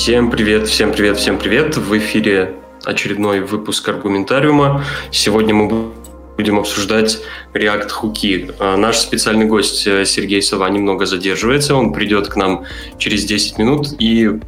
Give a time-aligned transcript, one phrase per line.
[0.00, 1.76] Всем привет, всем привет, всем привет.
[1.76, 4.82] В эфире очередной выпуск Аргументариума.
[5.10, 5.92] Сегодня мы
[6.38, 7.18] будем обсуждать
[7.52, 8.50] React хуки.
[8.58, 11.74] А, наш специальный гость э, Сергей Сова немного задерживается.
[11.74, 12.64] Он придет к нам
[12.96, 14.40] через 10 минут и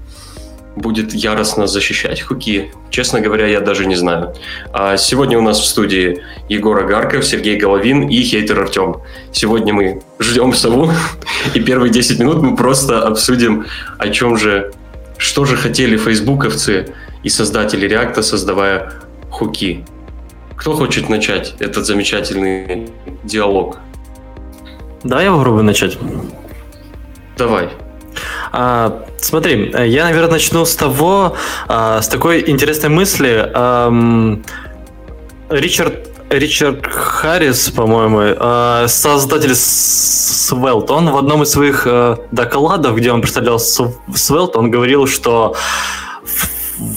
[0.75, 2.73] будет яростно защищать хуки.
[2.89, 4.35] Честно говоря, я даже не знаю.
[4.73, 9.03] А сегодня у нас в студии Егор Агарков, Сергей Головин и хейтер Артем.
[9.33, 10.91] Сегодня мы ждем сову,
[11.55, 13.67] и первые 10 минут мы просто обсудим,
[13.99, 14.73] о чем же,
[15.17, 18.93] что же хотели фейсбуковцы и создатели Реакта, создавая
[19.31, 19.85] хуки.
[20.57, 22.91] Кто хочет начать этот замечательный
[23.25, 23.79] диалог?
[25.03, 25.99] Да, я попробую начать.
[27.37, 27.71] Давай.
[28.53, 31.37] А, смотри, я, наверное, начну с того,
[31.67, 33.51] а, с такой интересной мысли.
[33.55, 33.93] А,
[35.51, 43.13] Ричард Ричард Харрис, по-моему, а, создатель Svelte, он в одном из своих а, докладов, где
[43.13, 45.55] он представлял Svelte, он говорил, что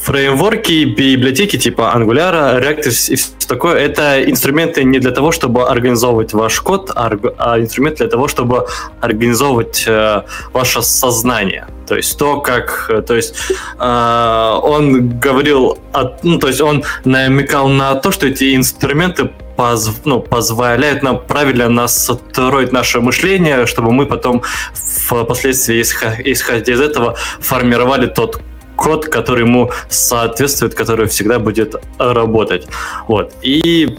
[0.04, 6.34] фреймворки, библиотеки типа Angular, React и все такое, это инструменты не для того, чтобы организовывать
[6.34, 8.68] ваш код, а, инструмент для того, чтобы
[9.02, 11.68] организовывать э, ваше сознание.
[11.88, 13.36] То есть то, как, то есть
[13.80, 20.02] э, он говорил, о, ну, то есть он намекал на то, что эти инструменты поз,
[20.06, 24.42] ну, позволяют нам правильно настроить наше мышление, чтобы мы потом
[24.74, 28.42] впоследствии, исходя из этого, формировали тот
[28.76, 32.68] код, который ему соответствует, который всегда будет работать.
[33.08, 33.34] Вот.
[33.42, 33.98] И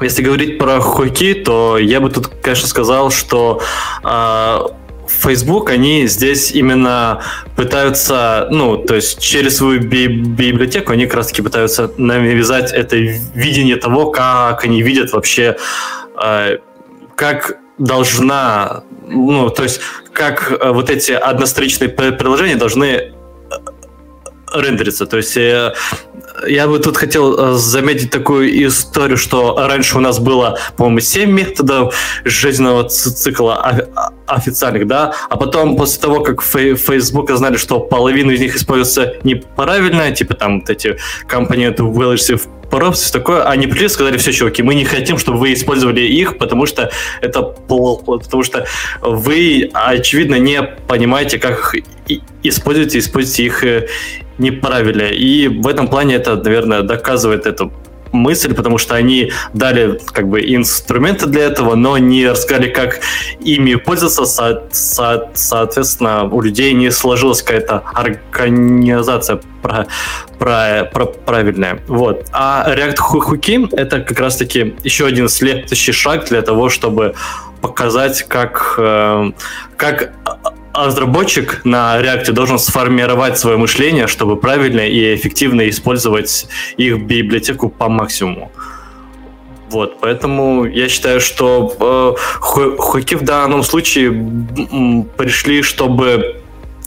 [0.00, 3.60] если говорить про хуки, то я бы тут, конечно, сказал, что
[4.02, 4.58] э,
[5.06, 7.22] Facebook, они здесь именно
[7.56, 13.76] пытаются, ну, то есть через свою би- библиотеку они как раз-таки пытаются навязать это видение
[13.76, 15.56] того, как они видят вообще,
[16.22, 16.58] э,
[17.14, 19.80] как должна, ну, то есть
[20.12, 23.12] как э, вот эти одностраничные приложения должны
[24.54, 25.06] рендерится.
[25.06, 25.72] То есть э,
[26.46, 31.30] я бы тут хотел э, заметить такую историю, что раньше у нас было, по-моему, 7
[31.30, 31.94] методов
[32.24, 33.88] жизненного цикла
[34.26, 40.10] официальных, да, а потом после того, как Facebook знали, что половина из них используется неправильно,
[40.12, 40.96] типа там вот эти
[41.26, 41.90] компоненты в
[42.70, 46.02] Props, все такое, они пришли и сказали, все, чуваки, мы не хотим, чтобы вы использовали
[46.02, 46.90] их, потому что
[47.20, 48.66] это плохо, потому что
[49.02, 51.74] вы, очевидно, не понимаете, как
[52.06, 53.88] их используете, используете их э,
[54.40, 55.02] неправильно.
[55.02, 57.72] И в этом плане это, наверное, доказывает эту
[58.12, 63.00] мысль, потому что они дали как бы инструменты для этого, но не рассказали, как
[63.40, 69.86] ими пользоваться, со, со, соответственно, у людей не сложилась какая-то организация про,
[70.38, 71.80] про, про, правильная.
[71.86, 72.26] Вот.
[72.32, 77.14] А React Hooky— это как раз-таки еще один следующий шаг для того, чтобы
[77.60, 79.32] показать, как, э,
[79.76, 80.12] как
[80.74, 87.88] разработчик на React должен сформировать свое мышление, чтобы правильно и эффективно использовать их библиотеку по
[87.88, 88.50] максимуму.
[89.70, 94.10] Вот, поэтому я считаю, что э, хуки в данном случае
[95.16, 96.42] пришли, чтобы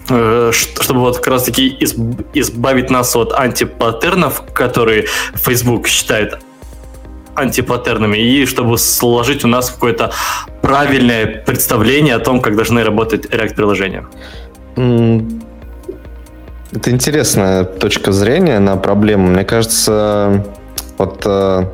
[0.10, 1.78] э, чтобы вот как раз таки
[2.34, 5.06] избавить нас от антипаттернов, которые
[5.36, 6.40] Facebook считает
[7.36, 10.12] антипаттернами, и чтобы сложить у нас какое-то
[10.62, 14.06] правильное представление о том, как должны работать React-приложения.
[16.72, 19.28] Это интересная точка зрения на проблему.
[19.28, 20.44] Мне кажется,
[20.98, 21.66] вот э,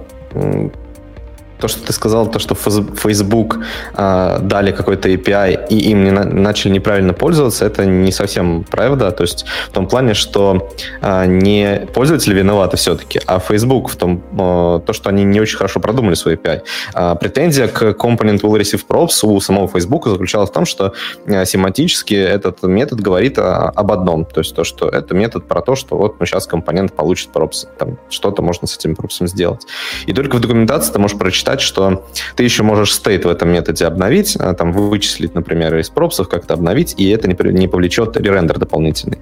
[1.59, 3.59] то, что ты сказал, то, что Facebook
[3.93, 9.11] э, дали какой-то API и им не на, начали неправильно пользоваться, это не совсем правда.
[9.11, 10.69] То есть в том плане, что
[11.01, 15.57] э, не пользователи виноваты все-таки, а Facebook в том, э, то, что они не очень
[15.57, 16.61] хорошо продумали свой API.
[16.95, 20.93] Э, претензия к Component Will Receive Props у самого Facebook заключалась в том, что
[21.25, 24.25] э, семантически этот метод говорит о, об одном.
[24.25, 27.67] То есть то, что это метод про то, что вот ну, сейчас компонент получит пропс,
[27.77, 29.65] там что-то можно с этим пропсом сделать.
[30.05, 32.05] И только в документации ты можешь прочитать считать, что
[32.35, 36.53] ты еще можешь стейт в этом методе обновить, а, там вычислить, например, из пропсов как-то
[36.53, 39.17] обновить, и это не, не повлечет ререндер дополнительный.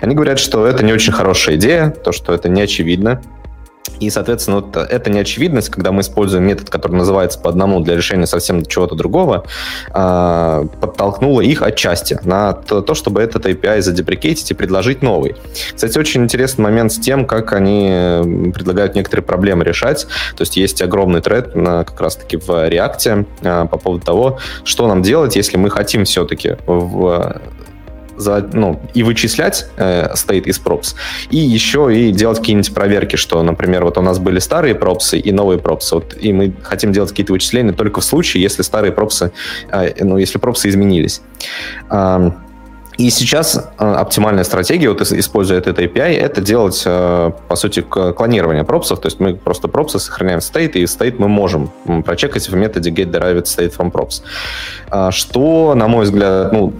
[0.00, 3.20] Они говорят, что это не очень хорошая идея, то, что это не очевидно,
[4.00, 8.26] и, соответственно, вот эта неочевидность, когда мы используем метод, который называется по одному для решения
[8.26, 9.44] совсем чего-то другого,
[9.90, 15.36] а, подтолкнула их отчасти на то, чтобы этот API задеприкейтить и предложить новый.
[15.74, 20.06] Кстати, очень интересный момент с тем, как они предлагают некоторые проблемы решать.
[20.36, 25.02] То есть есть огромный тред как раз-таки в React а, по поводу того, что нам
[25.02, 27.40] делать, если мы хотим все-таки в
[28.16, 30.94] за, ну, и вычислять э, state из props,
[31.30, 35.32] и еще и делать какие-нибудь проверки, что, например, вот у нас были старые пропсы и
[35.32, 39.32] новые пропсы, вот, и мы хотим делать какие-то вычисления только в случае, если старые пропсы,
[39.70, 41.22] э, ну, если пропсы изменились.
[42.96, 48.64] И сейчас э, оптимальная стратегия, вот используя этот API, это делать, э, по сути, клонирование
[48.64, 49.00] пропсов.
[49.00, 51.70] То есть мы просто пропсы сохраняем в state, и state мы можем
[52.04, 54.22] прочекать в методе getDerived state from props.
[54.90, 56.72] А, что, на мой взгляд, ну,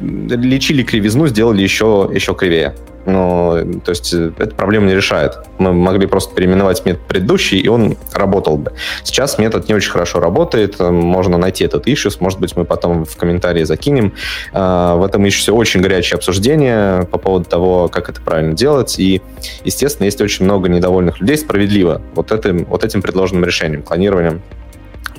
[0.00, 2.74] лечили кривизну, сделали еще, еще кривее
[3.08, 5.38] но то есть э, эта проблема не решает.
[5.58, 8.72] Мы могли просто переименовать метод предыдущий, и он работал бы.
[9.02, 13.04] Сейчас метод не очень хорошо работает, э, можно найти этот issue, может быть, мы потом
[13.04, 14.12] в комментарии закинем.
[14.52, 19.22] А, в этом issue очень горячее обсуждение по поводу того, как это правильно делать, и,
[19.64, 24.42] естественно, есть очень много недовольных людей, справедливо, вот этим, вот этим предложенным решением, клонированием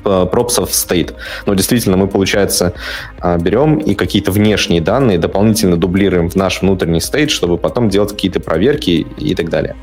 [0.04, 1.13] пропсов стоит.
[1.46, 2.74] Но действительно мы, получается,
[3.19, 8.12] а, берем и какие-то внешние данные дополнительно дублируем в наш внутренний стейт, чтобы потом делать
[8.12, 9.75] какие-то проверки и так далее.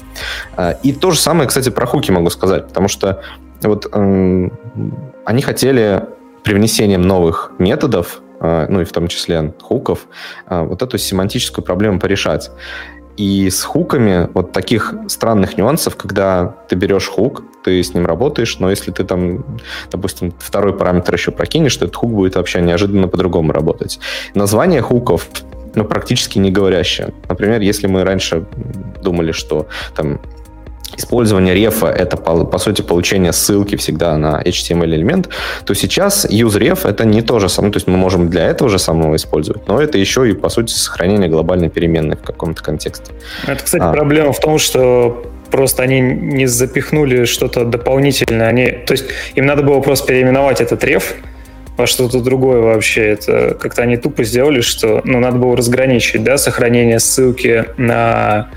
[0.57, 3.23] А, и то же самое, кстати, про хуки могу сказать, потому что
[3.63, 6.05] вот они хотели
[6.45, 10.07] привнесением новых методов, ну и в том числе хуков,
[10.49, 12.51] вот эту семантическую проблему порешать.
[13.17, 18.59] И с хуками вот таких странных нюансов, когда ты берешь хук, ты с ним работаешь,
[18.59, 19.45] но если ты там,
[19.91, 23.99] допустим, второй параметр еще прокинешь, то этот хук будет вообще неожиданно по-другому работать.
[24.35, 25.29] Название хуков
[25.75, 27.13] ну, практически не говорящее.
[27.29, 28.47] Например, если мы раньше
[29.03, 30.21] думали, что там
[30.97, 35.29] использование рефа— это, по, по сути, получение ссылки всегда на HTML-элемент,
[35.65, 38.79] то сейчас useRef— это не то же самое, то есть мы можем для этого же
[38.79, 43.13] самого использовать, но это еще и, по сути, сохранение глобальной переменной в каком-то контексте.
[43.47, 43.93] Это, кстати, а.
[43.93, 48.49] проблема в том, что просто они не запихнули что-то дополнительное.
[48.49, 51.15] Они, то есть им надо было просто переименовать этот реф
[51.77, 53.03] во что-то другое вообще.
[53.03, 58.51] Это как-то они тупо сделали, что ну, надо было разграничить да, сохранение ссылки на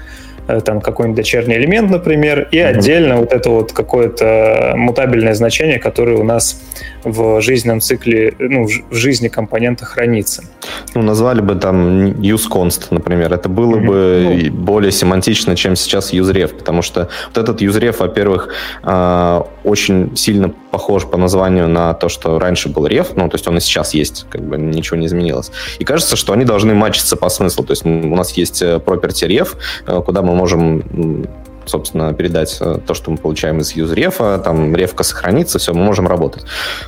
[0.64, 6.24] там какой-нибудь дочерний элемент, например, и отдельно вот это вот какое-то мутабельное значение, которое у
[6.24, 6.62] нас
[7.04, 10.44] в жизненном цикле, ну, в жизни компонента хранится.
[10.96, 13.34] Ну, назвали бы там useConst, например.
[13.34, 13.88] Это было mm-hmm.
[13.88, 14.52] бы ну.
[14.52, 18.50] более семантично, чем сейчас useRef, потому что вот этот useRef, во-первых,
[18.84, 23.48] а, очень сильно похож по названию на то, что раньше был ref, ну, то есть
[23.48, 25.52] он и сейчас есть, как бы ничего не изменилось.
[25.80, 29.28] И кажется, что они должны матчиться по смыслу, то есть у нас есть э, property
[29.28, 29.56] ref,
[29.88, 31.28] э, куда мы можем
[31.70, 36.08] собственно, передать э, то, что мы получаем из юзрефа, там рефка сохранится, все, мы можем
[36.08, 36.44] работать.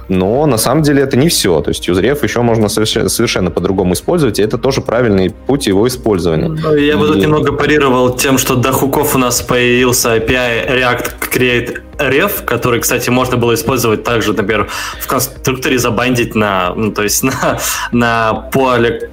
[0.10, 1.62] Но на самом деле это не все.
[1.62, 6.48] То есть юзреф еще можно совершенно, по-другому использовать, и это тоже правильный путь его использования.
[6.48, 11.12] Ну, я бы тут немного парировал тем, что до хуков у нас появился API React
[11.34, 14.70] Create Ref, который, кстати, можно было использовать также, например,
[15.00, 17.60] в конструкторе забандить на, ну, то есть на,
[17.92, 19.10] на поле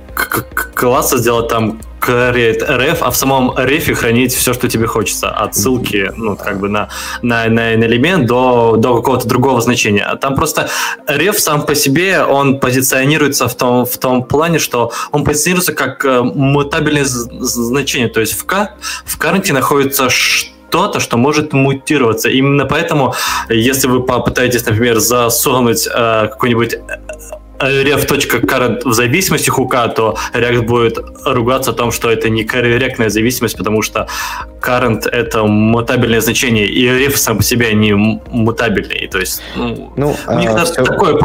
[0.75, 5.55] класса сделать там create ref, а в самом рефе хранить все, что тебе хочется, от
[5.55, 6.89] ссылки, ну, как бы на,
[7.23, 10.05] на, на, на элемент до, до какого-то другого значения.
[10.05, 10.69] А там просто
[11.07, 16.05] реф сам по себе, он позиционируется в том, в том плане, что он позиционируется как
[16.05, 18.75] э, мутабельное значение, то есть в, к,
[19.05, 22.29] в current находится что-то, что может мутироваться.
[22.29, 23.15] Именно поэтому,
[23.49, 26.77] если вы попытаетесь, например, засунуть э, какой-нибудь
[27.61, 33.57] ref.current в зависимости хука, то React будет ругаться о том, что это не корректная зависимость,
[33.57, 34.09] потому что
[34.61, 39.09] current— это мутабельное значение, и ref сам по себе не мутабельный.
[39.09, 40.85] То есть ну, ну, у них а, все...
[40.85, 41.17] такое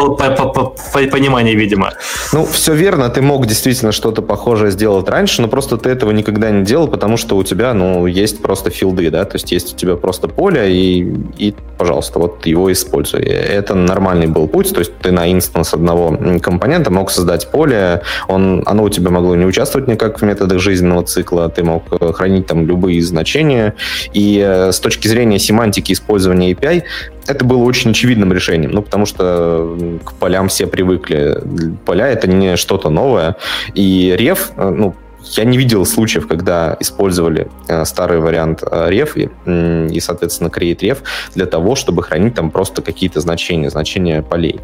[1.12, 1.94] понимание, видимо.
[2.32, 6.52] Ну, все верно, ты мог действительно что-то похожее сделать раньше, но просто ты этого никогда
[6.52, 9.78] не делал, потому что у тебя, ну, есть просто филды, да, то есть есть у
[9.78, 13.22] тебя просто поле, и, и пожалуйста, вот его используй.
[13.22, 16.12] Это нормальный был путь, то есть ты на инстанс одного
[16.42, 21.04] компонента мог создать поле, он, оно у тебя могло не участвовать никак в методах жизненного
[21.04, 23.76] цикла, ты мог э, хранить там любые значения,
[24.14, 26.84] и э, с точки зрения семантики использования API
[27.28, 31.42] это было очень очевидным решением, ну, потому что к полям все привыкли.
[31.86, 33.36] Поля— это не что-то новое,
[33.74, 34.96] и реф, э, ну,
[35.32, 40.50] я не видел случаев, когда использовали э, старый вариант э, ref и, э, и, соответственно,
[40.50, 40.98] create ref
[41.36, 44.60] для того, чтобы хранить там просто какие-то значения, значения полей.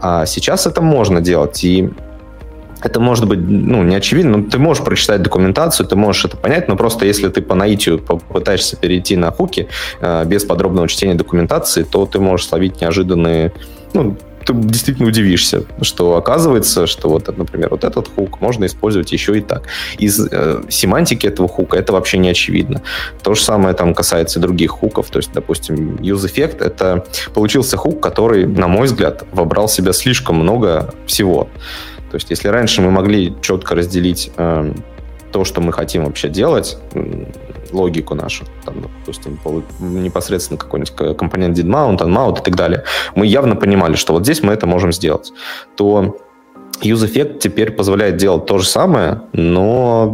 [0.00, 1.90] А сейчас это можно делать, и
[2.82, 6.68] это может быть, ну, не очевидно, но ты можешь прочитать документацию, ты можешь это понять,
[6.68, 9.68] но просто если ты по наитию попытаешься перейти на хуки
[10.00, 13.52] э, без подробного чтения документации, то ты можешь словить неожиданные,
[13.94, 19.36] ну, ты действительно удивишься, что оказывается, что вот, например, вот этот хук можно использовать еще
[19.36, 19.64] и так.
[19.98, 22.82] Из э, семантики этого хука это вообще не очевидно.
[23.22, 28.00] То же самое там касается других хуков, то есть, допустим, use effect это получился хук,
[28.00, 31.48] который, на мой взгляд, вобрал в себя слишком много всего.
[32.10, 34.72] То есть, если раньше мы могли четко разделить э,
[35.32, 36.78] то, что мы хотим вообще делать,
[37.72, 39.38] логику нашу, там, допустим,
[39.80, 44.42] непосредственно какой-нибудь компонент did mount, unmount и так далее, мы явно понимали, что вот здесь
[44.42, 45.32] мы это можем сделать,
[45.76, 46.16] то
[46.82, 50.10] UseEffect теперь позволяет делать то же самое, но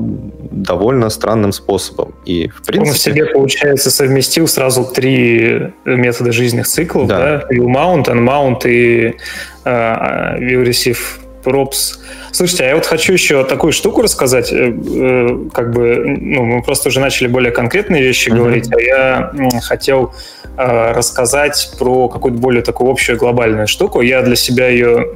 [0.50, 2.14] довольно странным способом.
[2.24, 2.90] И в принципе...
[2.90, 7.18] Он в себе, получается, совместил сразу три метода жизненных циклов, да?
[7.18, 7.54] да?
[7.54, 9.16] View Mount, Unmount и
[9.64, 10.98] uh, View Receive
[11.44, 11.98] Props.
[12.32, 14.52] Слушайте, а я вот хочу еще такую штуку рассказать.
[14.52, 18.36] Э, э, как бы, ну, мы просто уже начали более конкретные вещи mm-hmm.
[18.36, 19.32] говорить, а я
[19.62, 20.14] хотел
[20.56, 24.00] э, рассказать про какую-то более такую общую глобальную штуку.
[24.00, 25.14] Я для себя ее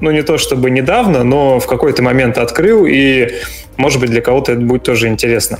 [0.00, 3.28] ну, не то чтобы недавно, но в какой-то момент открыл, и,
[3.76, 5.58] может быть, для кого-то это будет тоже интересно.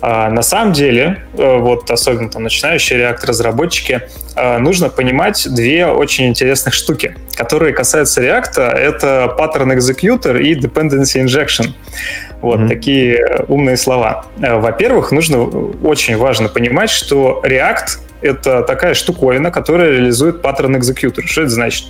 [0.00, 4.02] А, на самом деле, э, вот особенно там начинающие реактор-разработчики,
[4.36, 8.60] э, нужно понимать две очень интересных штуки, которые касаются React.
[8.60, 11.72] Это pattern executor и dependency injection.
[12.40, 12.68] Вот mm-hmm.
[12.68, 14.26] такие умные слова.
[14.40, 21.22] Э, во-первых, нужно очень важно понимать, что React— это такая штуковина, которая реализует pattern executor.
[21.26, 21.86] Что это значит?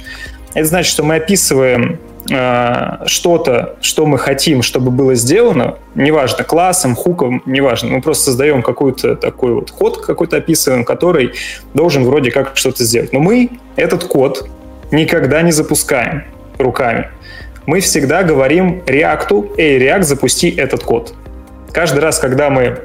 [0.59, 6.97] Это значит, что мы описываем э, что-то, что мы хотим, чтобы было сделано, неважно, классом,
[6.97, 11.35] хуком, неважно, мы просто создаем какой-то такой вот код какой-то описываем, который
[11.75, 13.13] должен вроде как что-то сделать.
[13.13, 14.49] Но мы этот код
[14.91, 16.25] никогда не запускаем
[16.59, 17.09] руками.
[17.67, 21.15] Мы всегда говорим React, эй, React, запусти этот код.
[21.71, 22.81] Каждый раз, когда мы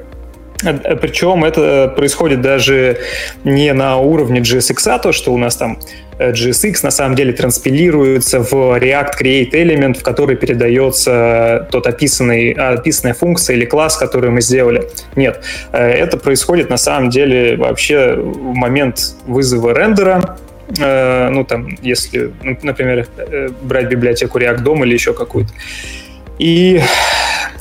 [0.63, 2.99] э, причем это происходит даже
[3.43, 5.79] не на уровне JSX, то, что у нас там
[6.19, 13.13] JSX на самом деле транспилируется в React Create Element, в который передается тот описанный, описанная
[13.13, 14.89] функция или класс, который мы сделали.
[15.15, 20.37] Нет, э, это происходит на самом деле вообще в момент вызова рендера,
[20.79, 25.51] э, ну там, если, ну, например, э, брать библиотеку React DOM или еще какую-то.
[26.39, 26.81] И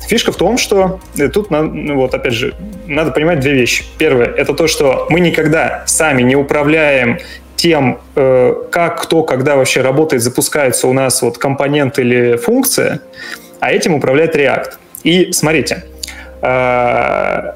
[0.09, 1.01] фишка в том, что
[1.33, 2.55] тут, ну, вот опять же,
[2.87, 3.85] надо понимать две вещи.
[3.99, 7.19] Первое, это то, что мы никогда сами не управляем
[7.63, 13.01] тем, э, как, кто, когда вообще работает, запускается у нас вот компонент или функция,
[13.61, 14.71] а этим управляет React.
[15.05, 15.85] И смотрите,
[16.43, 17.53] э,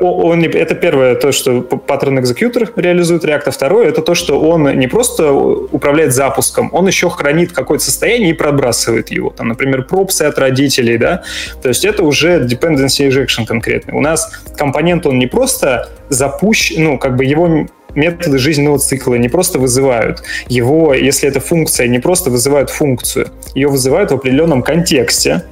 [0.00, 4.76] он, это первое, то, что паттерн экзекьютор реализует React, а второе, это то, что он
[4.76, 9.30] не просто управляет запуском, он еще хранит какое-то состояние и пробрасывает его.
[9.30, 11.22] Там, например, пропсы от родителей, да,
[11.62, 13.94] то есть это уже dependency injection конкретный.
[13.94, 19.28] У нас компонент, он не просто запущен, ну, как бы его методы жизненного цикла не
[19.28, 25.44] просто вызывают его, если это функция, не просто вызывают функцию, ее вызывают в определенном контексте,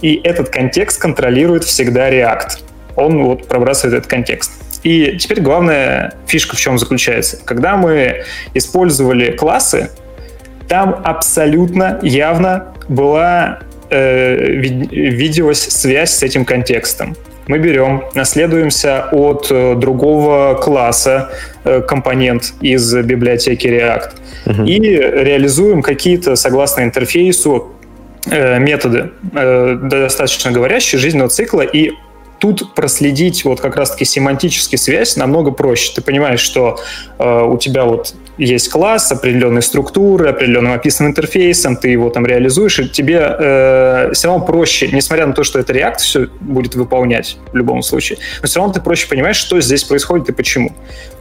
[0.00, 2.58] и этот контекст контролирует всегда React.
[2.96, 4.52] Он вот пробрасывает этот контекст.
[4.82, 7.38] И теперь главная фишка в чем заключается.
[7.44, 9.90] Когда мы использовали классы,
[10.68, 13.60] там абсолютно явно была
[13.90, 17.16] э, виделась связь с этим контекстом
[17.50, 21.30] мы берем, наследуемся от э, другого класса
[21.64, 24.10] э, компонент из библиотеки React
[24.46, 24.64] угу.
[24.64, 27.72] и реализуем какие-то, согласно интерфейсу,
[28.30, 31.90] э, методы, достаточно говорящие, жизненного цикла, и
[32.40, 35.92] тут проследить вот как раз-таки семантически связь намного проще.
[35.94, 36.78] Ты понимаешь, что
[37.18, 42.78] э, у тебя вот есть класс определенной структуры, определенным описанным интерфейсом, ты его там реализуешь,
[42.78, 47.36] и тебе э, все равно проще, несмотря на то, что это React все будет выполнять
[47.52, 50.72] в любом случае, но все равно ты проще понимаешь, что здесь происходит и почему.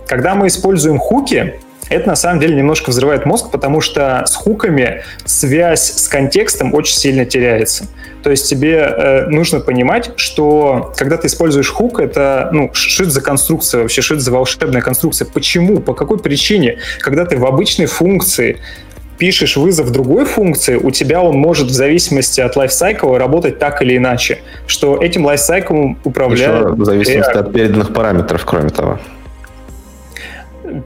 [0.08, 5.04] Когда мы используем хуки, это на самом деле немножко взрывает мозг, потому что с хуками
[5.26, 7.88] связь с контекстом очень сильно теряется.
[8.24, 13.12] То есть тебе э, нужно понимать, что когда ты используешь хук, это, ну, что это
[13.12, 17.46] за конструкция вообще, что это за волшебная конструкция, почему, по какой причине, когда ты в
[17.46, 18.60] обычной функции
[19.18, 23.98] пишешь вызов другой функции, у тебя он может в зависимости от лайфсайкла работать так или
[23.98, 26.62] иначе, что этим лайфсайклом управляет...
[26.62, 29.00] Еще в зависимости от переданных параметров, кроме того.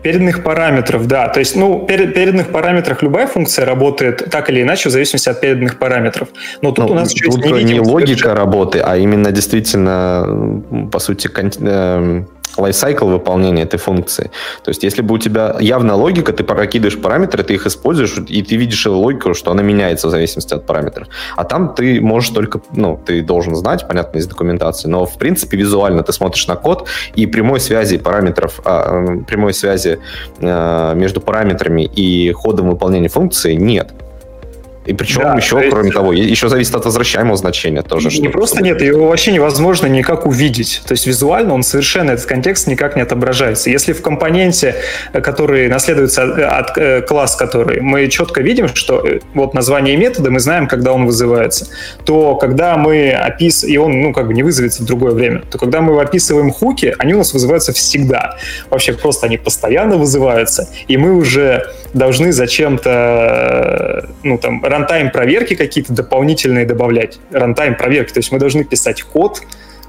[0.02, 1.28] Переданных параметров, да.
[1.28, 5.42] То есть, ну, перед, переданных параметрах любая функция работает так или иначе в зависимости от
[5.42, 6.28] переданных параметров.
[6.62, 10.62] Но тут ну, у нас еще тут не логика работы, а именно действительно,
[10.92, 12.24] по сути, кон- э,
[12.58, 14.32] лайфсайкл выполнения этой функции.
[14.64, 18.42] То есть, если бы у тебя явная логика, ты прокидываешь параметры, ты их используешь, и
[18.44, 21.08] ты видишь логику, что она меняется в зависимости от параметров.
[21.36, 25.58] А там ты можешь только, ну, ты должен знать, понятно, из документации, но, в принципе,
[25.58, 30.00] визуально ты смотришь на код, и прямой связи параметров, а, прямой связи
[30.42, 33.94] а, между параметрами и ходом выполнения функции нет.
[34.86, 38.10] И причем да, еще, то кроме того, еще зависит от возвращаемого значения тоже.
[38.10, 40.82] Не просто нет, его вообще невозможно никак увидеть.
[40.86, 43.70] То есть визуально он совершенно, этот контекст никак не отображается.
[43.70, 44.76] Если в компоненте,
[45.14, 49.96] э, который наследуется от, от э, класс, который мы четко видим, что э, вот название
[49.96, 51.68] метода, мы знаем, когда он вызывается,
[52.04, 55.58] то когда мы описываем, и он, ну, как бы не вызовется в другое время, то
[55.58, 58.38] когда мы описываем хуки, они у нас вызываются всегда.
[58.70, 65.94] Вообще просто они постоянно вызываются, и мы уже должны зачем-то, ну, там, runtime проверки какие-то
[65.94, 67.20] дополнительные добавлять.
[67.32, 68.14] Runtime проверки.
[68.14, 69.42] То есть мы должны писать код,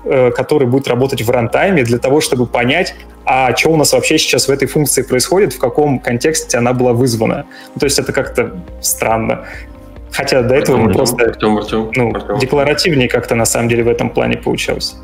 [0.04, 2.94] э, который будет работать в runtime е для того, чтобы понять,
[3.24, 6.92] а что у нас вообще сейчас в этой функции происходит, в каком контексте она была
[6.92, 7.46] вызвана.
[7.74, 9.46] Ну, то есть это как-то странно.
[10.12, 12.38] Хотя до этого Артем, мы просто Артем, Артем, ну, Артем.
[12.38, 14.94] декларативнее как-то на самом деле в этом плане получалось.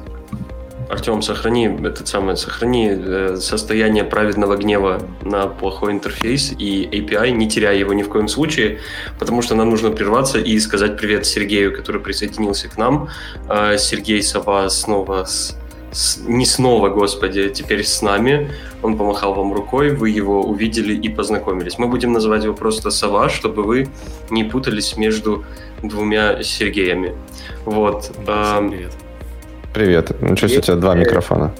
[0.91, 7.49] Артем, сохрани этот самый, сохрани э, состояние праведного гнева на плохой интерфейс и API, не
[7.49, 8.81] теряя его ни в коем случае,
[9.19, 13.09] потому что нам нужно прерваться и сказать привет Сергею, который присоединился к нам.
[13.49, 15.57] Э, Сергей Сова снова с
[15.93, 18.53] с, не снова, господи, теперь с нами.
[18.83, 21.79] Он помахал вам рукой, вы его увидели и познакомились.
[21.79, 23.89] Мы будем называть его просто Сова, чтобы вы
[24.31, 25.45] не путались между
[25.83, 27.17] двумя Сергеями.
[27.65, 28.13] Вот.
[28.25, 29.10] Да, всем привет.
[29.73, 30.11] Привет.
[30.21, 31.53] Ну, что, у тебя два микрофона?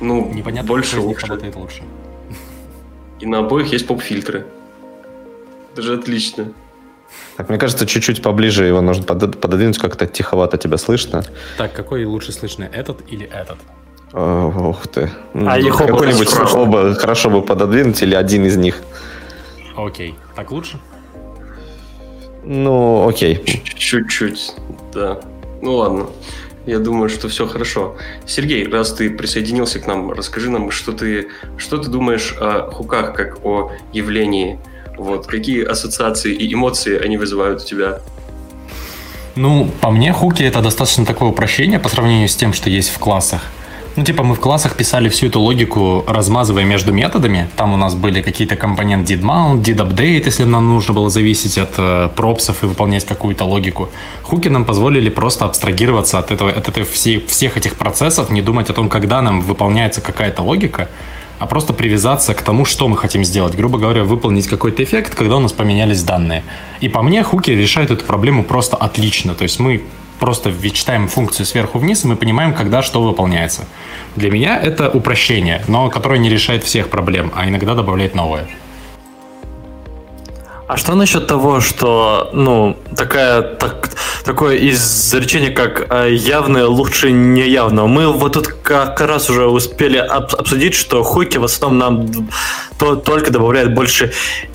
[0.00, 1.26] Ну, Непонятно, больше лучше.
[1.26, 1.82] работает лучше.
[3.20, 4.46] И на обоих есть поп-фильтры.
[5.72, 6.52] Это же отлично.
[7.36, 11.22] Так, мне кажется, чуть-чуть поближе его нужно пододвинуть, как-то тиховато тебя слышно.
[11.58, 13.58] Так, какой лучше слышно, этот или этот?
[14.12, 15.10] Ух ты.
[15.34, 18.82] А их Какой-нибудь оба хорошо бы пододвинуть или один из них.
[19.76, 20.14] Окей.
[20.34, 20.78] Так лучше?
[22.44, 23.62] Ну, окей.
[23.64, 24.54] Чуть-чуть,
[24.92, 25.20] да.
[25.62, 26.06] Ну ладно.
[26.66, 27.96] Я думаю, что все хорошо.
[28.26, 33.14] Сергей, раз ты присоединился к нам, расскажи нам, что ты, что ты думаешь о хуках
[33.14, 34.60] как о явлении
[34.96, 38.00] вот, какие ассоциации и эмоции они вызывают у тебя?
[39.34, 42.98] Ну, по мне, хуки это достаточно такое упрощение по сравнению с тем, что есть в
[42.98, 43.42] классах.
[43.94, 47.50] Ну, типа, мы в классах писали всю эту логику, размазывая между методами.
[47.56, 51.58] Там у нас были какие-то компоненты did mount, did update, если нам нужно было зависеть
[51.58, 53.90] от э, пропсов и выполнять какую-то логику.
[54.22, 58.70] Хуки нам позволили просто абстрагироваться от, этого, от этой, всей, всех этих процессов, не думать
[58.70, 60.88] о том, когда нам выполняется какая-то логика,
[61.38, 63.54] а просто привязаться к тому, что мы хотим сделать.
[63.54, 66.44] Грубо говоря, выполнить какой-то эффект, когда у нас поменялись данные.
[66.80, 69.34] И по мне, хуки решают эту проблему просто отлично.
[69.34, 69.82] То есть мы
[70.22, 73.64] просто читаем функцию сверху вниз, и мы понимаем, когда что выполняется.
[74.14, 78.46] Для меня это упрощение, но которое не решает всех проблем, а иногда добавляет новое.
[80.68, 83.90] А что насчет того, что, ну, такая, так,
[84.24, 87.88] такое изречение, как э, явное лучше неявного?
[87.88, 92.28] Мы вот тут как раз уже успели обсудить, что хуйки в основном нам
[92.82, 94.10] то, только добавляют больше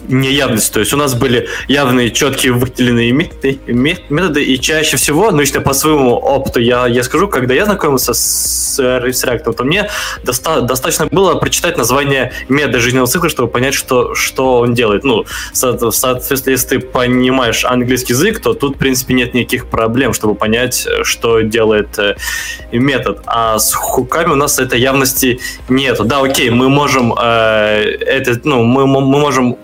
[0.10, 0.74] неявности.
[0.74, 5.62] То есть у нас были явные, четкие, выделенные методы, методы и чаще всего, ну, лично
[5.62, 9.90] по своему опыту я, я скажу, когда я знакомился с, с React, то мне
[10.24, 15.06] доста- достаточно было прочитать название метода жизненного цикла, чтобы понять, что, что он делает.
[15.06, 20.13] Ну, со- соответственно, если ты понимаешь английский язык, то тут, в принципе, нет никаких проблем,
[20.13, 22.16] чтобы понять, что делает э,
[22.74, 23.22] метод.
[23.26, 26.04] А с хуками у нас этой явности нету.
[26.04, 29.58] Да, окей, мы можем э, это, ну, мы, мы можем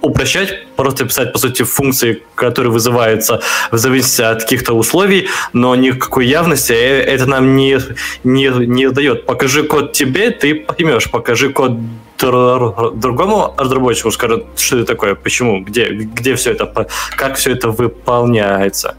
[0.00, 3.40] упрощать, просто писать, по сути, функции, которые вызываются
[3.72, 7.78] в зависимости от каких-то условий, но никакой явности э, это нам не,
[8.24, 9.26] не, не дает.
[9.26, 11.10] Покажи код тебе, ты поймешь.
[11.10, 11.72] Покажи код
[12.18, 18.96] другому разработчику, скажет, что это такое, почему, где, где все это, как все это выполняется.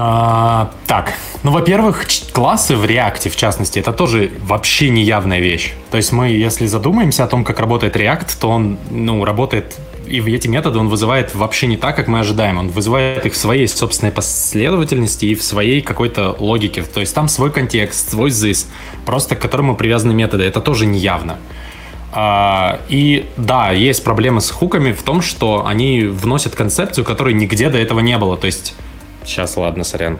[0.00, 5.72] А, так, ну, во-первых, классы в React, в частности, это тоже вообще неявная вещь.
[5.90, 10.20] То есть мы, если задумаемся о том, как работает React, то он, ну, работает и
[10.20, 12.56] эти методы он вызывает вообще не так, как мы ожидаем.
[12.56, 16.82] Он вызывает их в своей собственной последовательности и в своей какой-то логике.
[16.82, 18.66] То есть там свой контекст, свой this,
[19.04, 20.44] просто к которому привязаны методы.
[20.44, 21.36] Это тоже неявно.
[22.10, 27.68] А, и да, есть проблемы с хуками в том, что они вносят концепцию, которой нигде
[27.68, 28.38] до этого не было.
[28.38, 28.74] То есть
[29.28, 30.18] Сейчас, ладно, сорян.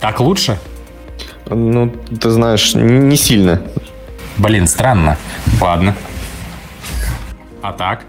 [0.00, 0.58] Так лучше?
[1.44, 3.60] Ну, ты знаешь, не сильно.
[4.38, 5.18] Блин, странно.
[5.60, 5.94] Ладно.
[7.60, 8.04] А так?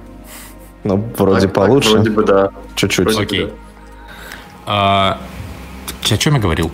[0.85, 1.89] Ну, вроде так, получше.
[1.89, 2.49] Так, вроде бы да.
[2.75, 3.19] Чуть-чуть.
[3.19, 3.51] Окей.
[4.65, 5.19] А,
[6.09, 6.71] о чем я говорил?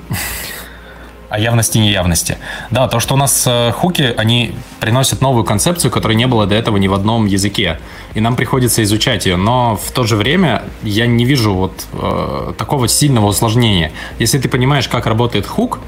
[1.29, 2.37] О явности и неявности.
[2.71, 6.55] Да, то, что у нас э, хуки, они приносят новую концепцию, которой не было до
[6.55, 7.79] этого ни в одном языке.
[8.13, 9.35] И нам приходится изучать ее.
[9.35, 13.91] Но в то же время я не вижу вот э, такого сильного усложнения.
[14.19, 15.79] Если ты понимаешь, как работает хук,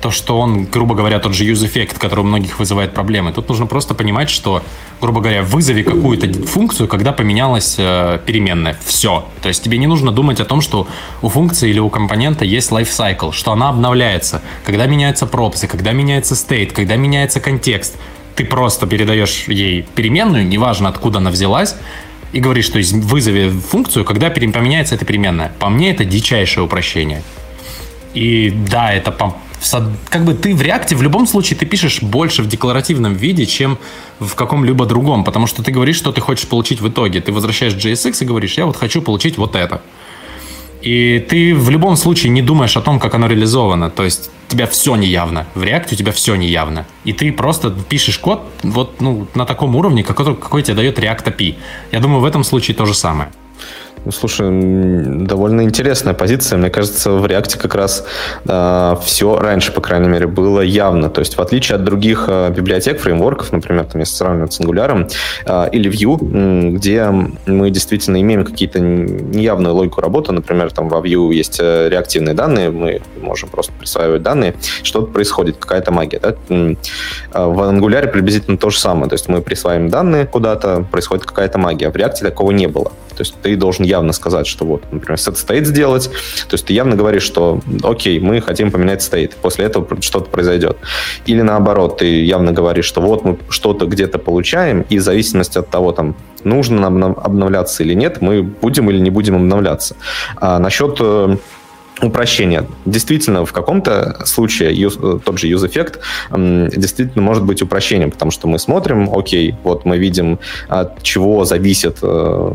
[0.00, 3.32] то, что он, грубо говоря, тот же use-эффект, который у многих вызывает проблемы.
[3.32, 4.62] Тут нужно просто понимать, что,
[5.00, 8.76] грубо говоря, вызови какую-то функцию, когда поменялась э, переменная.
[8.84, 9.26] Все.
[9.42, 10.86] То есть тебе не нужно думать о том, что
[11.22, 16.34] у функции или у компонента есть lifecycle, что она обновляется, когда меняются пропсы, когда меняется
[16.34, 17.96] state, когда меняется контекст.
[18.34, 21.74] Ты просто передаешь ей переменную, неважно откуда она взялась,
[22.32, 25.52] и говоришь, что вызови функцию, когда поменяется эта переменная.
[25.58, 27.22] По мне это дичайшее упрощение.
[28.12, 29.10] И да, это
[30.10, 33.78] как бы ты в реакте в любом случае ты пишешь больше в декларативном виде, чем
[34.20, 37.20] в каком-либо другом, потому что ты говоришь, что ты хочешь получить в итоге.
[37.20, 39.82] Ты возвращаешь JSX и говоришь, я вот хочу получить вот это.
[40.82, 43.90] И ты в любом случае не думаешь о том, как оно реализовано.
[43.90, 45.46] То есть у тебя все неявно.
[45.54, 46.86] В React у тебя все неявно.
[47.04, 51.24] И ты просто пишешь код вот ну, на таком уровне, какой, какой тебе дает React
[51.24, 51.54] API.
[51.92, 53.30] Я думаю, в этом случае то же самое.
[54.04, 54.46] Ну, слушай,
[55.26, 56.58] довольно интересная позиция.
[56.58, 58.04] Мне кажется, в React как раз
[58.44, 61.10] э, а, все раньше, по крайней мере, было явно.
[61.10, 65.10] То есть, в отличие от других э, библиотек, фреймворков, например, там, если сравнивать с Angular
[65.44, 67.10] э, или Vue, где
[67.46, 72.70] мы действительно имеем какие-то неявную логику работы, например, там во Vue есть э, реактивные данные,
[72.70, 76.20] мы можем просто присваивать данные, что-то происходит, какая-то магия.
[76.20, 76.34] Да?
[76.48, 79.08] В Angular приблизительно то же самое.
[79.08, 81.90] То есть мы присваиваем данные куда-то, происходит какая-то магия.
[81.90, 82.92] В React такого не было.
[83.16, 86.10] То есть ты должен явно сказать, что вот, например, set state сделать.
[86.48, 89.32] То есть ты явно говоришь, что окей, мы хотим поменять state.
[89.40, 90.76] После этого что-то произойдет.
[91.26, 95.70] Или наоборот, ты явно говоришь, что вот мы что-то где-то получаем, и в зависимости от
[95.70, 99.96] того, там, нужно нам обновляться или нет, мы будем или не будем обновляться.
[100.36, 101.36] А насчет э,
[102.02, 102.66] упрощение.
[102.84, 106.00] Действительно, в каком-то случае use, тот же use effect
[106.76, 111.98] действительно может быть упрощением, потому что мы смотрим, окей, вот мы видим, от чего зависит
[112.02, 112.52] э,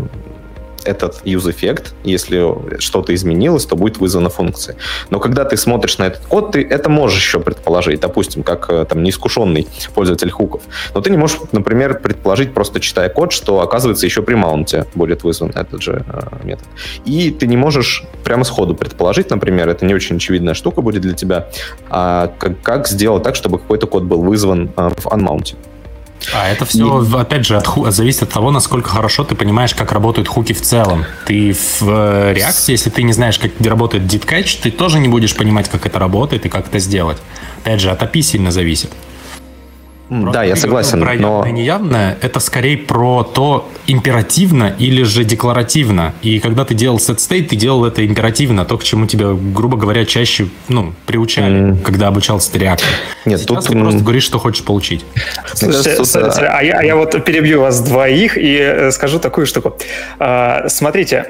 [0.86, 4.76] этот use-эффект, если что-то изменилось, то будет вызвана функция.
[5.10, 8.86] Но когда ты смотришь на этот код, ты это можешь еще предположить, допустим, как э,
[8.86, 10.62] там неискушенный пользователь хуков.
[10.94, 15.24] Но ты не можешь, например, предположить, просто читая код, что, оказывается, еще при маунте будет
[15.24, 16.68] вызван этот же э, метод.
[17.06, 21.14] И ты не можешь прямо сходу предположить, например, это не очень очевидная штука будет для
[21.14, 21.48] тебя,
[21.90, 25.56] а как, как сделать так, чтобы какой-то код был вызван э, в unmount.
[26.34, 27.16] А это все, и...
[27.18, 31.06] опять же, от, зависит от того, насколько хорошо ты понимаешь, как работают хуки в целом.
[31.26, 35.08] Ты в э, реакции, если ты не знаешь, как работает did catch, ты тоже не
[35.08, 37.18] будешь понимать, как это работает и как это сделать.
[37.64, 38.92] Опять же, от API сильно зависит.
[40.12, 41.00] Просто да, я согласен.
[41.00, 41.46] Про но...
[41.46, 46.14] явное неявное это скорее про то, императивно или же декларативно.
[46.22, 49.78] И когда ты делал set state, ты делал это императивно, то, к чему тебя, грубо
[49.78, 51.82] говоря, чаще ну, приучали, mm.
[51.82, 52.88] когда обучался ты реакции.
[53.26, 53.74] Нет, Сейчас тут...
[53.74, 55.06] ты просто говоришь, что хочешь получить.
[55.54, 56.08] Слушайте, тут...
[56.08, 59.78] слушайте а, я, а я вот перебью вас двоих и э, скажу такую штуку.
[60.20, 61.26] А, смотрите,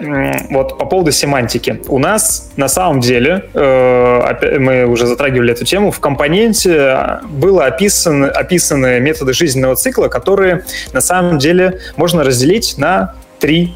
[0.49, 1.81] вот по поводу семантики.
[1.87, 8.27] У нас на самом деле, э, мы уже затрагивали эту тему, в компоненте было описано,
[8.27, 13.75] описано описаны методы жизненного цикла, которые на самом деле можно разделить на три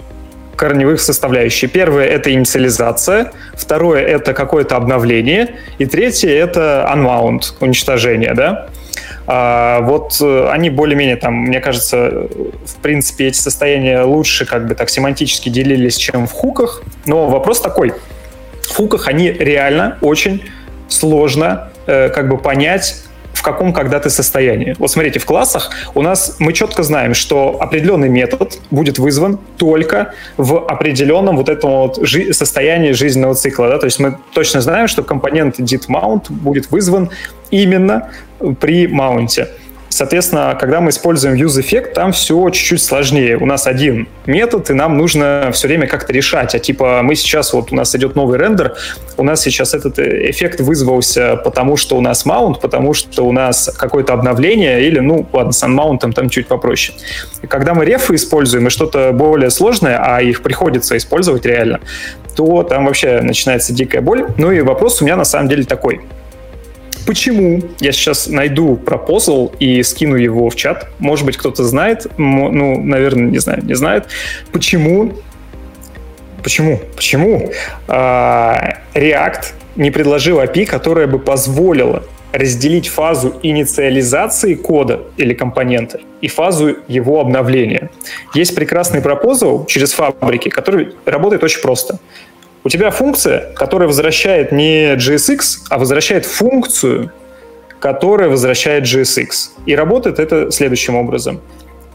[0.56, 1.70] корневых составляющие.
[1.70, 8.68] Первое— это инициализация, второе— это какое-то обновление, и третье— это unmount, уничтожение, да?
[9.28, 12.28] А, вот э, они более-менее там, мне кажется,
[12.66, 17.60] в принципе, эти состояния лучше как бы так семантически делились, чем в хуках, но вопрос
[17.60, 17.94] такой.
[18.62, 20.44] В хуках они реально очень
[20.88, 23.05] сложно э, как бы понять,
[23.36, 24.76] в каком когда ты состоянии.
[24.80, 30.14] Вот смотрите, в классах у нас мы четко знаем, что определенный метод будет вызван только
[30.38, 33.70] в определенном вот этом вот жи- состоянии жизненного цикла.
[33.70, 33.78] Да?
[33.78, 35.84] То есть мы точно знаем, что компонент did
[36.30, 37.10] будет вызван
[37.52, 38.10] именно
[38.60, 39.50] при маунте.
[39.96, 43.38] Соответственно, когда мы используем use-эффект, там все чуть-чуть сложнее.
[43.38, 46.54] У нас один метод, и нам нужно все время как-то решать.
[46.54, 48.76] А типа мы сейчас, вот у нас идет новый рендер,
[49.16, 53.32] у нас сейчас этот э, эффект вызвался потому, что у нас маунт, потому что у
[53.32, 56.98] нас какое-то обновление, или, ну, ладно, с unmount там чуть попроще.
[57.42, 61.80] И когда мы рефы используем и что-то более сложное, а их приходится использовать реально,
[62.36, 64.26] то там вообще начинается дикая боль.
[64.36, 66.02] Ну и вопрос у меня на самом деле такой–
[67.06, 67.62] Почему?
[67.80, 70.88] Я сейчас найду пропозал и скину его в чат.
[71.00, 72.08] Может быть, кто-то знает.
[72.18, 74.08] Ну, наверное, не знаю, не знает.
[74.52, 75.14] Почему?
[76.42, 76.80] Почему?
[76.96, 77.52] Почему
[77.88, 86.28] а, React не предложил API, которая бы позволила разделить фазу инициализации кода или компонента и
[86.28, 87.90] фазу его обновления.
[88.34, 92.00] Есть прекрасный пропозал через фабрики, который работает очень просто.
[92.66, 97.12] У тебя функция, которая возвращает не JSX, а возвращает функцию,
[97.80, 99.28] которая возвращает JSX.
[99.68, 101.42] И работает это следующим образом.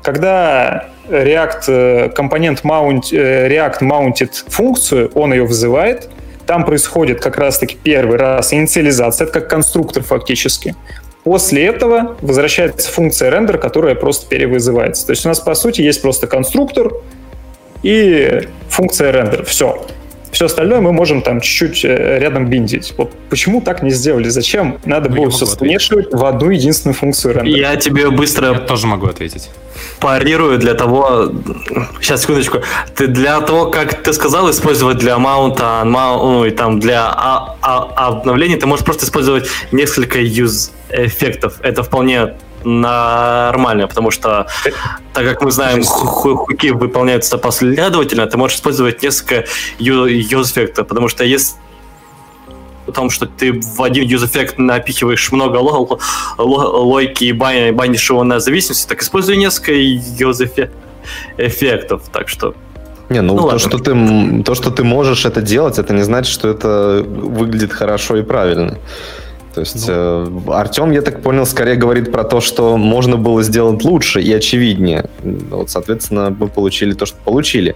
[0.04, 6.08] Когда React э, компонент mount, э, React маунтит функцию, он ее вызывает,
[6.46, 10.76] там происходит как раз-таки первый раз инициализация, это как конструктор фактически.
[11.24, 15.04] После этого возвращается функция render, которая просто перевызывается.
[15.04, 16.92] То есть у нас, по сути, есть просто конструктор
[17.82, 19.44] и функция render.
[19.44, 19.84] Все.
[20.32, 22.94] Все остальное мы можем там чуть-чуть э, рядом биндить.
[22.96, 24.28] Вот почему так не сделали?
[24.28, 27.56] Зачем надо ну, было все смешивать в одну единственную функцию рендера?
[27.56, 28.52] Я тебе быстро...
[28.52, 29.50] Я тоже могу ответить.
[29.98, 31.32] Парирую для того...
[32.00, 32.58] Сейчас, секундочку.
[32.94, 38.08] Ты для того, как ты сказал, использовать для маунта, ну и там для а, а,
[38.08, 41.54] обновления, ты можешь просто использовать несколько юз эффектов.
[41.62, 42.34] Это вполне
[42.64, 44.46] нормально, потому что,
[45.12, 49.44] так как мы знаем, хуки выполняются последовательно, ты можешь использовать несколько
[49.78, 51.56] юз-эффектов, потому что если
[52.86, 55.58] о том, что ты в один юз-эффект напихиваешь много
[56.38, 60.70] логики и банишь его на зависимости, так используй несколько юз-эффектов,
[62.12, 62.54] так что
[63.10, 66.32] не, ну, ну то, что ты, то, что ты можешь это делать, это не значит,
[66.32, 68.78] что это выглядит хорошо и правильно.
[69.54, 70.42] То есть ну.
[70.48, 74.32] э, Артем, я так понял, скорее говорит про то, что можно было сделать лучше и
[74.32, 75.06] очевиднее.
[75.22, 77.74] Вот, соответственно, мы получили то, что получили.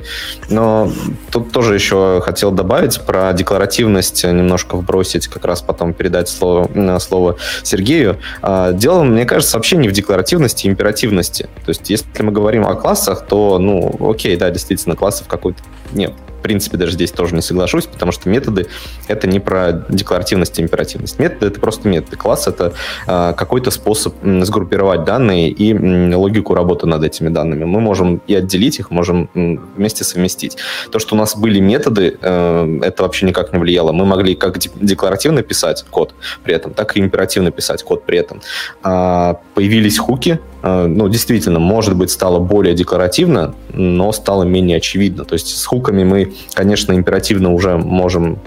[0.49, 0.91] Но
[1.33, 7.37] тут тоже еще хотел добавить про декларативность, немножко вбросить, как раз потом передать слово, слово
[7.63, 8.19] Сергею.
[8.43, 11.49] А, дело, мне кажется, вообще не в декларативности, а императивности.
[11.65, 16.13] То есть если мы говорим о классах, то, ну, окей, да, действительно, классов какой-то нет
[16.45, 18.67] принципе, даже здесь тоже не соглашусь, потому что методы—
[19.09, 21.19] это не про декларативность и императивность.
[21.19, 22.19] Методы— это просто методы.
[22.19, 22.75] Класс— это
[23.07, 27.65] э, какой-то способ сгруппировать данные и логику работы над этими данными.
[27.65, 30.59] Мы можем и отделить их, можем вместе совместить.
[30.93, 33.93] То, что у нас были методы, э, это вообще никак не влияло.
[33.93, 38.43] Мы могли как декларативно писать код при этом, так и императивно писать код при этом.
[38.83, 45.25] А, появились хуки, ну, действительно, может быть, стало более декларативно, но стало менее очевидно.
[45.25, 48.39] То есть с хуками мы, конечно, императивно уже можем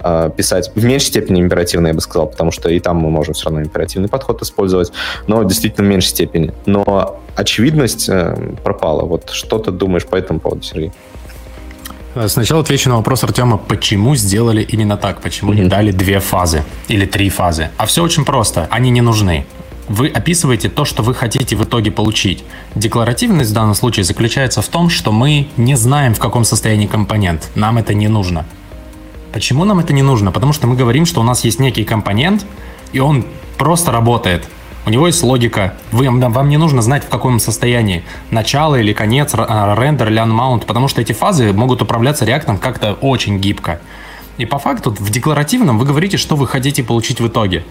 [0.00, 3.34] э, писать в меньшей степени императивно, я бы сказал, потому что и там мы можем
[3.34, 4.90] все равно императивный подход использовать,
[5.26, 6.54] но действительно в меньшей степени.
[6.64, 8.34] Но очевидность э,
[8.64, 9.02] пропала.
[9.02, 10.92] Вот что ты думаешь по этому поводу, Сергей?
[12.14, 15.62] Э, сначала отвечу на вопрос Артема, почему сделали именно так, почему mm-hmm.
[15.62, 17.68] не дали две фазы или три фазы.
[17.76, 19.44] А все очень просто, они не нужны
[19.88, 22.44] вы описываете то, что вы хотите в итоге получить.
[22.74, 27.50] Декларативность в данном случае заключается в том, что мы не знаем, в каком состоянии компонент.
[27.54, 28.44] Нам это не нужно.
[29.32, 30.32] Почему нам это не нужно?
[30.32, 32.46] Потому что мы говорим, что у нас есть некий компонент,
[32.92, 33.26] и он
[33.58, 34.48] просто работает.
[34.86, 35.74] У него есть логика.
[35.90, 38.04] Вы, вам не нужно знать, в каком состоянии.
[38.30, 43.38] Начало или конец, рендер или unmount, потому что эти фазы могут управляться реактом как-то очень
[43.38, 43.80] гибко.
[44.38, 47.64] И по факту в декларативном вы говорите, что вы хотите получить в итоге.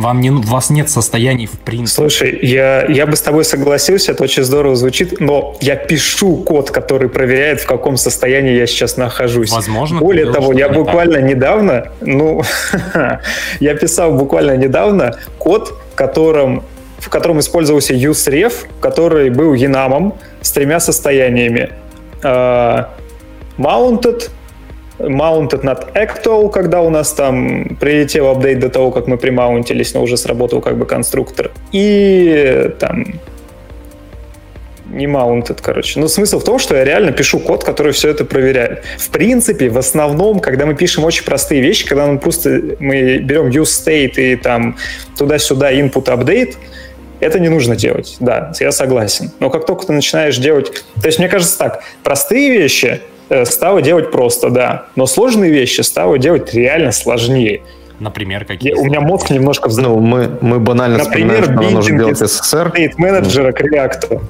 [0.00, 2.08] Вам не, у вас нет состояний в принципе.
[2.08, 6.70] Слушай, я, я бы с тобой согласился, это очень здорово звучит, но я пишу код,
[6.70, 9.52] который проверяет, в каком состоянии я сейчас нахожусь.
[9.52, 10.00] Возможно.
[10.00, 11.24] Более того, я буквально так.
[11.24, 12.42] недавно, ну,
[13.60, 16.62] я писал буквально недавно код, которым,
[16.98, 21.70] в котором использовался useRef, который был енамом с тремя состояниями.
[22.22, 22.86] Uh,
[23.56, 24.30] mounted,
[25.00, 30.02] mounted над actual, когда у нас там прилетел апдейт до того, как мы примаунтились, но
[30.02, 31.50] уже сработал как бы конструктор.
[31.72, 33.20] И там
[34.90, 36.00] не mounted, короче.
[36.00, 38.84] Но смысл в том, что я реально пишу код, который все это проверяет.
[38.98, 43.48] В принципе, в основном, когда мы пишем очень простые вещи, когда мы просто мы берем
[43.48, 44.76] use state и там
[45.16, 46.56] туда-сюда input update,
[47.20, 49.30] это не нужно делать, да, я согласен.
[49.40, 50.72] Но как только ты начинаешь делать...
[51.00, 53.00] То есть, мне кажется так, простые вещи
[53.44, 54.86] стало делать просто, да.
[54.96, 57.62] Но сложные вещи стало делать реально сложнее.
[58.00, 58.72] Например, какие?
[58.72, 59.88] У меня мозг немножко взрыв.
[59.88, 62.92] Ну, мы, мы банально Например, вспоминаем, что нужно делать SSR.
[62.96, 64.20] менеджера к React.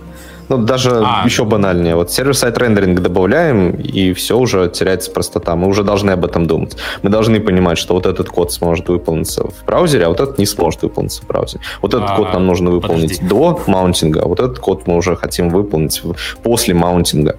[0.51, 1.95] Ну, даже а, еще банальнее.
[1.95, 5.55] Вот сервер-сайт рендеринг добавляем, и все уже теряется простота.
[5.55, 6.77] Мы уже должны об этом думать.
[7.03, 10.47] Мы должны понимать, что вот этот код сможет выполниться в браузере, а вот этот не
[10.47, 11.63] сможет выполниться в браузере.
[11.83, 13.29] Вот этот а, код нам нужно выполнить подожди.
[13.29, 16.03] до маунтинга, а вот этот код мы уже хотим выполнить
[16.43, 17.37] после маунтинга.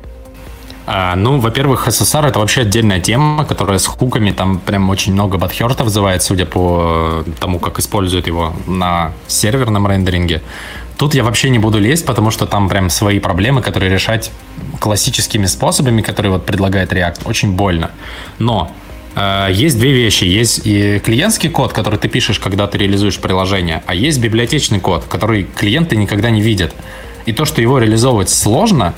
[0.94, 5.38] А, ну, во-первых, SSR это вообще отдельная тема, которая с хуками, там прям очень много
[5.38, 10.42] бадхерта вызывает, судя по тому, как используют его на серверном рендеринге.
[10.98, 14.32] Тут я вообще не буду лезть, потому что там прям свои проблемы, которые решать
[14.82, 17.92] классическими способами, которые вот предлагает React, очень больно.
[18.38, 18.70] Но
[19.16, 20.26] э, есть две вещи.
[20.26, 25.06] Есть и клиентский код, который ты пишешь, когда ты реализуешь приложение, а есть библиотечный код,
[25.08, 26.76] который клиенты никогда не видят.
[27.26, 28.94] И то, что его реализовывать сложно,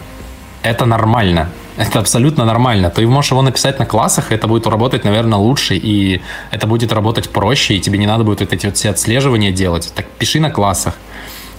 [0.63, 1.51] это нормально.
[1.77, 2.89] Это абсолютно нормально.
[2.89, 6.93] Ты можешь его написать на классах, и это будет работать, наверное, лучше, и это будет
[6.93, 9.91] работать проще, и тебе не надо будет вот эти вот все отслеживания делать.
[9.95, 10.95] Так пиши на классах.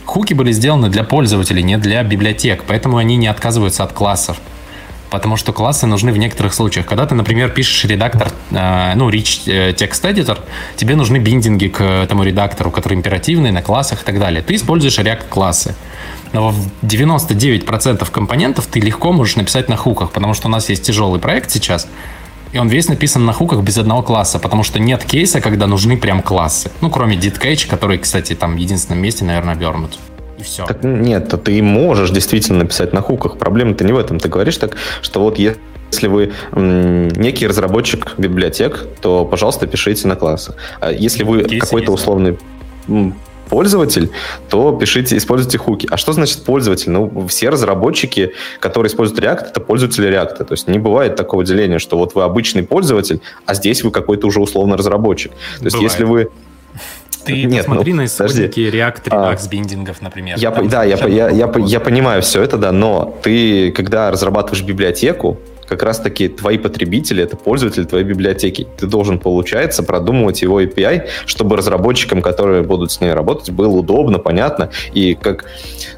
[0.05, 4.37] Хуки были сделаны для пользователей, не для библиотек, поэтому они не отказываются от классов.
[5.11, 6.87] Потому что классы нужны в некоторых случаях.
[6.87, 10.39] Когда ты, например, пишешь редактор, э, ну, rich text editor,
[10.77, 14.43] тебе нужны биндинги к этому редактору, который императивный, на классах и так далее.
[14.43, 15.75] Ты используешь React классы
[16.35, 20.83] но в 99% компонентов ты легко можешь написать на хуках, потому что у нас есть
[20.83, 21.87] тяжелый проект сейчас,
[22.53, 25.97] И он весь написан на хуках без одного класса, потому что нет кейса, когда нужны
[25.97, 26.71] прям классы.
[26.81, 29.99] Ну, кроме DidCatch, который, кстати, там в единственном месте, наверное, обернут.
[30.39, 30.65] И все.
[30.67, 33.39] Так нет, то ты можешь действительно написать на хуках.
[33.39, 34.19] Проблема-то не в этом.
[34.21, 40.17] Ты говоришь так, что вот если вы м, некий разработчик библиотек, то, пожалуйста, пишите на
[40.17, 40.57] классах.
[40.81, 42.39] А если вы какой-то условный
[43.55, 44.11] пользователь,
[44.49, 45.87] то пишите, используйте хуки.
[45.89, 46.91] А что значит пользователь?
[46.91, 50.45] Ну, все разработчики, которые используют React, это пользователи React.
[50.45, 54.27] То есть не бывает такого деления, что вот вы обычный пользователь, а здесь вы какой-то
[54.27, 55.31] уже условно разработчик.
[55.61, 55.93] То есть Бывает.
[55.93, 56.31] если вы
[57.25, 59.33] Ты Нет, посмотри ну, на исходники React А.
[59.33, 60.37] Redux биндингов, например.
[60.37, 64.65] Я, Там да, я, я, я, я понимаю все это, да, но ты, когда разрабатываешь
[64.65, 68.67] библиотеку, как раз-таки твои потребители, это пользователи твоей библиотеки.
[68.77, 74.19] Ты должен, получается, продумывать его API, чтобы разработчикам, которые будут с ней работать, было удобно,
[74.19, 74.71] понятно.
[74.93, 75.47] И как,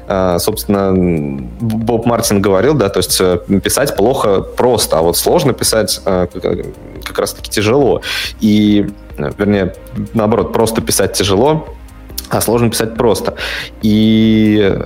[0.07, 0.93] э, собственно,
[1.59, 6.27] Боб Мартин говорил, да, то есть э, писать плохо просто, а вот сложно писать э,
[7.03, 8.01] как- раз-таки тяжело.
[8.41, 9.73] И, вернее,
[10.13, 11.67] наоборот, просто писать тяжело,
[12.29, 13.35] а сложно писать просто.
[13.81, 14.79] И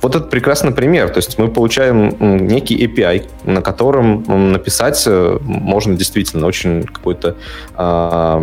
[0.00, 1.08] вот это прекрасный пример.
[1.10, 7.36] То есть мы получаем некий API, на котором написать э, можно действительно очень какую-то
[7.74, 8.42] а,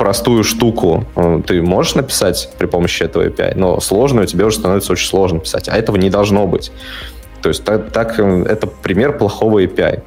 [0.00, 4.92] простую штуку э, ты можешь написать при помощи этого API, но сложную тебе уже становится
[4.92, 6.72] очень сложно писать, а этого не должно быть.
[7.42, 10.02] То есть так, так, э, это пример плохого API.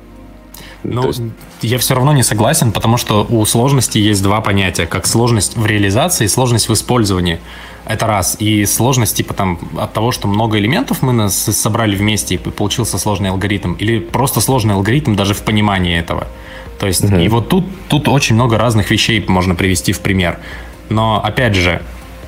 [0.84, 1.22] Ну, есть-
[1.62, 5.66] я все равно не согласен, потому что у сложности есть два понятия, как сложность в
[5.66, 7.40] реализации и сложность в использовании.
[7.86, 8.38] Это раз.
[8.40, 12.98] И сложность типа там от того, что много элементов мы нас собрали вместе и получился
[12.98, 16.28] сложный алгоритм, или просто сложный алгоритм даже в понимании этого.
[16.80, 17.20] То есть, Мгм.
[17.20, 20.40] и вот тут, тут очень много разных вещей можно привести в пример.
[20.90, 21.82] Но, опять же,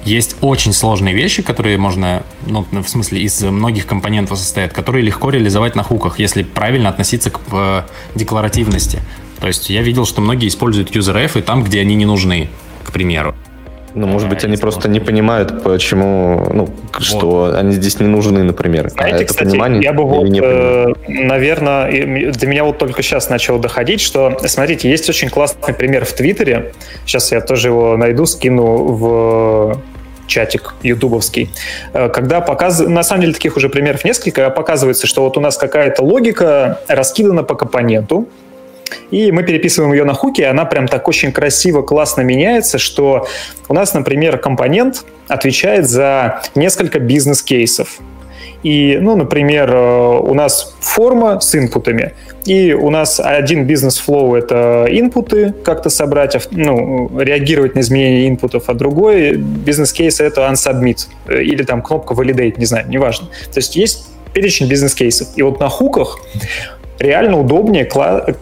[0.05, 5.29] есть очень сложные вещи, которые можно, ну, в смысле, из многих компонентов состоят, которые легко
[5.31, 7.81] реализовать на хуках, если правильно относиться к э,
[8.13, 8.99] декларативности.
[9.39, 12.49] То есть я видел, что многие используют userf и там, где они не нужны,
[12.83, 13.35] к примеру.
[13.97, 18.07] Ну, может А, быть, они просто не понимают, почему, ну, к- что они здесь не
[18.07, 18.89] нужны, например.
[18.89, 20.95] Знаете, а это кстати, понимание я бы вот, непонимание?
[21.07, 26.11] наверное, до меня вот только сейчас начало доходить, что, смотрите, есть очень классный пример в
[26.13, 26.73] Твиттере.
[27.05, 29.81] Сейчас я тоже его найду, скину в
[30.27, 31.49] чатик ютубовский,
[31.93, 35.57] Э, когда показывают, на самом деле таких уже примеров несколько, показывается, что вот у нас
[35.57, 38.27] какая-то логика раскидана по компоненту,
[39.11, 43.27] и мы переписываем ее на хуки, и она прям так очень красиво, классно меняется, что
[43.67, 47.99] у нас, например, компонент отвечает за несколько бизнес-кейсов.
[48.63, 52.13] И, ну, например, э, у нас форма с инпутами,
[52.45, 58.63] и у нас один бизнес-флоу— это инпуты, как-то собрать, ав- ну, реагировать на изменения инпутов,
[58.67, 63.27] а другой бизнес-кейс— это unsubmit, э, или там кнопка validate, не знаю, неважно.
[63.51, 65.29] То есть есть перечень бизнес-кейсов.
[65.37, 66.19] И вот на хуках
[66.99, 67.89] реально удобнее,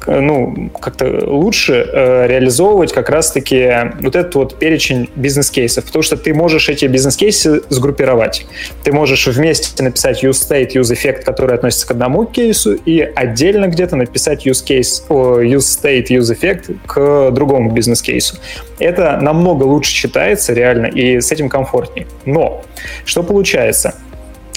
[0.08, 6.34] ну, как-то лучше э, реализовывать как раз-таки вот этот вот перечень бизнес-кейсов, потому что ты
[6.34, 8.46] можешь эти бизнес-кейсы сгруппировать.
[8.84, 13.68] Ты можешь вместе написать use state, use effect, который относится к одному кейсу, и отдельно
[13.68, 18.38] где-то написать use case, use state, use effect к другому бизнес-кейсу.
[18.80, 22.08] Это намного лучше читается реально, и с этим комфортнее.
[22.26, 22.63] Но
[23.06, 23.96] что получается?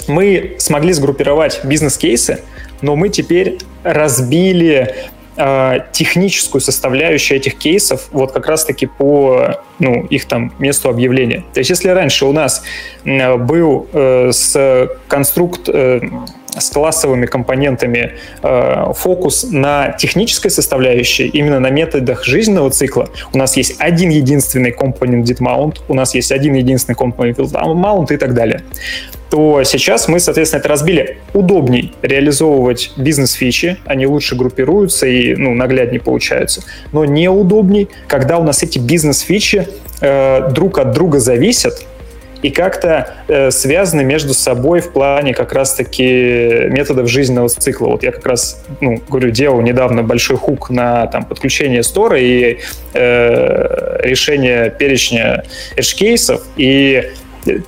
[0.07, 2.39] мы смогли сгруппировать бизнес-кейсы,
[2.81, 4.95] но мы теперь разбили
[5.35, 11.43] э, техническую составляющую этих кейсов вот как раз-таки по ну, их там месту объявления.
[11.53, 12.63] То есть если раньше у нас
[13.03, 16.01] э, был э, с конструкт э,
[16.57, 23.09] с классовыми компонентами э, фокус на технической составляющей, именно на методах жизненного цикла.
[23.33, 28.13] У нас есть один единственный компонент did mount, у нас есть один единственный компонент mount
[28.13, 28.63] и так далее
[29.29, 31.17] то сейчас мы, соответственно, это разбили.
[31.33, 36.63] Удобней реализовывать бизнес-фичи, они лучше группируются и ну, нагляднее получаются.
[36.91, 39.67] Но неудобней, когда у нас эти бизнес-фичи
[40.01, 41.85] э, друг от друга зависят,
[42.41, 47.87] и как-то э, связаны между собой в плане как раз-таки методов жизненного цикла.
[47.87, 52.59] Вот я как раз, ну, говорю, делал недавно большой хук на там, подключение стора и
[52.93, 55.43] э, решение перечня
[55.75, 57.11] edge-кейсов, и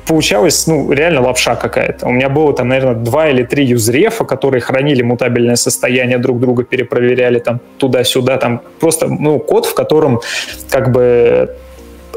[0.06, 2.08] получалось, ну, реально лапша какая-то.
[2.08, 6.64] У меня было там, наверное, два или три юзрефа, которые хранили мутабельное состояние, друг друга
[6.64, 10.22] перепроверяли там туда-сюда, там просто, ну, код, в котором
[10.70, 11.56] как бы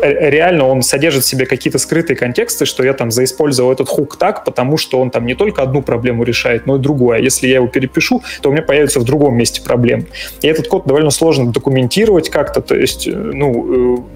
[0.03, 4.44] реально он содержит в себе какие-то скрытые контексты, что я там заиспользовал этот хук так,
[4.44, 7.17] потому что он там не только одну проблему решает, но и другую.
[7.17, 10.07] А если я его перепишу, то у меня появится в другом месте проблем.
[10.40, 14.07] И этот код довольно сложно документировать как-то, то есть, ну,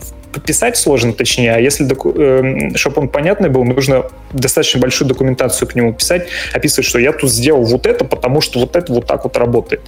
[0.45, 5.75] писать сложно, точнее, а если, э, чтобы он понятный был, нужно достаточно большую документацию к
[5.75, 9.25] нему писать, описывать, что я тут сделал вот это, потому что вот это вот так
[9.25, 9.83] вот работает.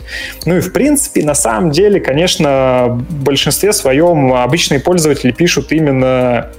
[0.44, 6.50] Ну и в принципе, на самом деле, конечно, в большинстве своем обычные пользователи пишут именно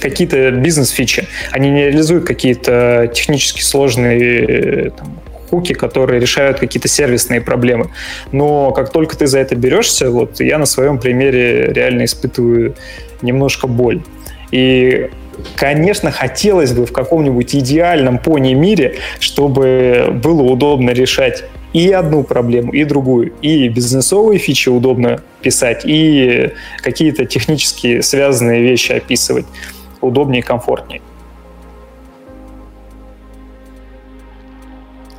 [0.00, 1.28] какие-то бизнес-фичи.
[1.52, 5.20] Они не реализуют какие-то технически сложные там,
[5.52, 7.90] хуки, которые решают какие-то сервисные проблемы.
[8.32, 12.74] Но как только ты за это берешься, вот я на своем примере реально испытываю
[13.20, 14.02] немножко боль.
[14.50, 15.10] И
[15.56, 22.70] Конечно, хотелось бы в каком-нибудь идеальном пони мире, чтобы было удобно решать и одну проблему,
[22.72, 23.32] и другую.
[23.40, 26.50] И бизнесовые фичи удобно писать, и
[26.82, 29.46] какие-то технически связанные вещи описывать
[30.02, 31.00] удобнее и комфортнее.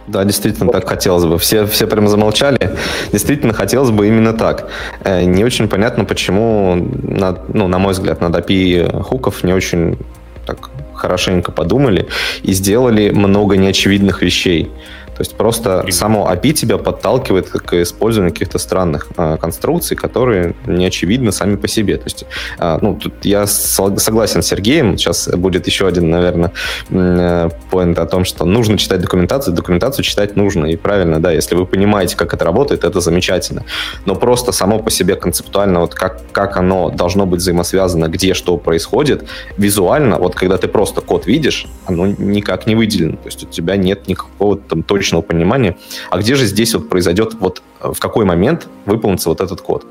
[0.08, 1.38] Да, действительно, так хотелось бы.
[1.38, 2.72] Все, все прям замолчали.
[3.12, 4.70] Действительно, хотелось бы именно так.
[5.04, 9.98] Э, не очень понятно, почему, на, ну, на мой взгляд, над API хуков не очень
[10.46, 12.08] так хорошенько подумали
[12.44, 14.70] и сделали много неочевидных вещей.
[15.16, 15.94] То есть просто Пример.
[15.94, 21.68] само API тебя подталкивает к использованию каких-то странных э, конструкций, которые не очевидны сами по
[21.68, 21.98] себе.
[21.98, 22.26] То есть,
[22.60, 24.98] э, ну, тут я согласен с Сергеем.
[24.98, 26.52] Сейчас будет еще один, наверное,
[26.90, 29.54] э, поинт о том, что нужно читать документацию.
[29.56, 30.66] Документацию читать нужно.
[30.66, 33.64] И правильно, да, если вы понимаете, как это работает, это замечательно.
[34.06, 38.58] Но просто само по себе концептуально, вот как, как оно должно быть взаимосвязано, где что
[38.58, 39.26] происходит,
[39.58, 43.18] визуально, вот когда ты просто код видишь, оно никак не выделено.
[43.18, 45.76] То есть у тебя нет никакого там точки точного понимания,
[46.10, 49.86] а где же здесь вот произойдет, вот э, в какой момент выполнится вот этот код.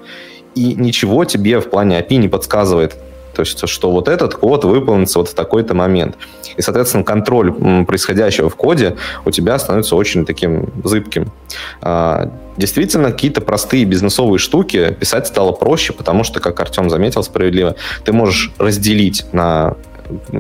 [0.55, 2.97] И ничего тебе в плане API не подсказывает,
[3.35, 6.17] то есть, что вот этот код выполнится вот в такой-то момент.
[6.57, 7.53] И, соответственно, контроль
[7.87, 11.33] происходящего в коде у тебя становится очень таким зыбким.
[11.81, 17.77] А, действительно, какие-то простые бизнесовые штуки писать стало проще, потому что, как Артем заметил справедливо,
[18.05, 19.77] ты можешь разделить на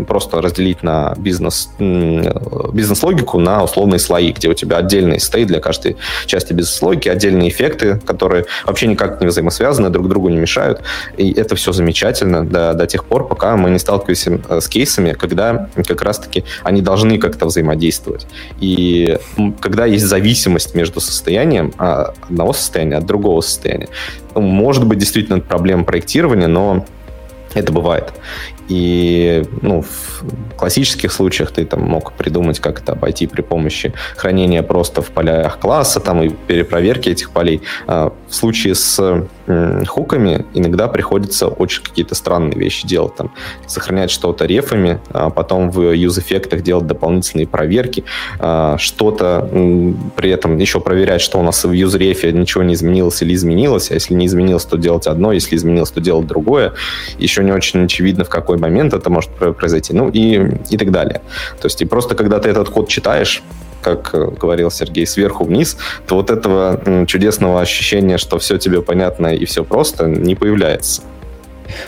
[0.06, 5.96] просто разделить на бизнес, бизнес-логику на условные слои, где у тебя отдельный стейт для каждой
[6.26, 10.82] части бизнес-логики, отдельные эффекты, которые вообще никак не взаимосвязаны, друг другу не мешают.
[11.16, 15.12] И это все замечательно до, до тех пор, пока мы не сталкиваемся э, с кейсами,
[15.12, 18.26] когда как раз-таки они должны как-то взаимодействовать.
[18.60, 19.18] И
[19.60, 23.88] когда есть зависимость между состоянием а, одного состояния от другого состояния,
[24.34, 26.84] может быть действительно проблема проектирования, но
[27.54, 28.12] это бывает.
[28.72, 34.62] И ну, в классических случаях ты там мог придумать, как это обойти при помощи хранения
[34.62, 37.60] просто в полях класса там, и перепроверки этих полей.
[37.86, 39.26] А в случае с
[39.86, 43.14] хуками иногда приходится очень какие-то странные вещи делать.
[43.16, 43.32] Там,
[43.66, 48.04] сохранять что-то рефами, а потом в use-эффектах делать дополнительные проверки,
[48.38, 49.50] а, что-то
[50.16, 53.94] при этом еще проверять, что у нас в use-рефе ничего не изменилось или изменилось, а
[53.94, 56.72] если не изменилось, то делать одно, если изменилось, то делать другое.
[57.18, 60.40] Еще не очень очевидно, в какой момент это может произойти, ну и,
[60.70, 61.20] и так далее.
[61.60, 63.42] То есть и просто когда ты этот код читаешь,
[63.82, 69.34] как э, говорил Сергей, сверху вниз, то вот этого чудесного ощущения, что все тебе понятно
[69.34, 71.02] и все просто, не появляется.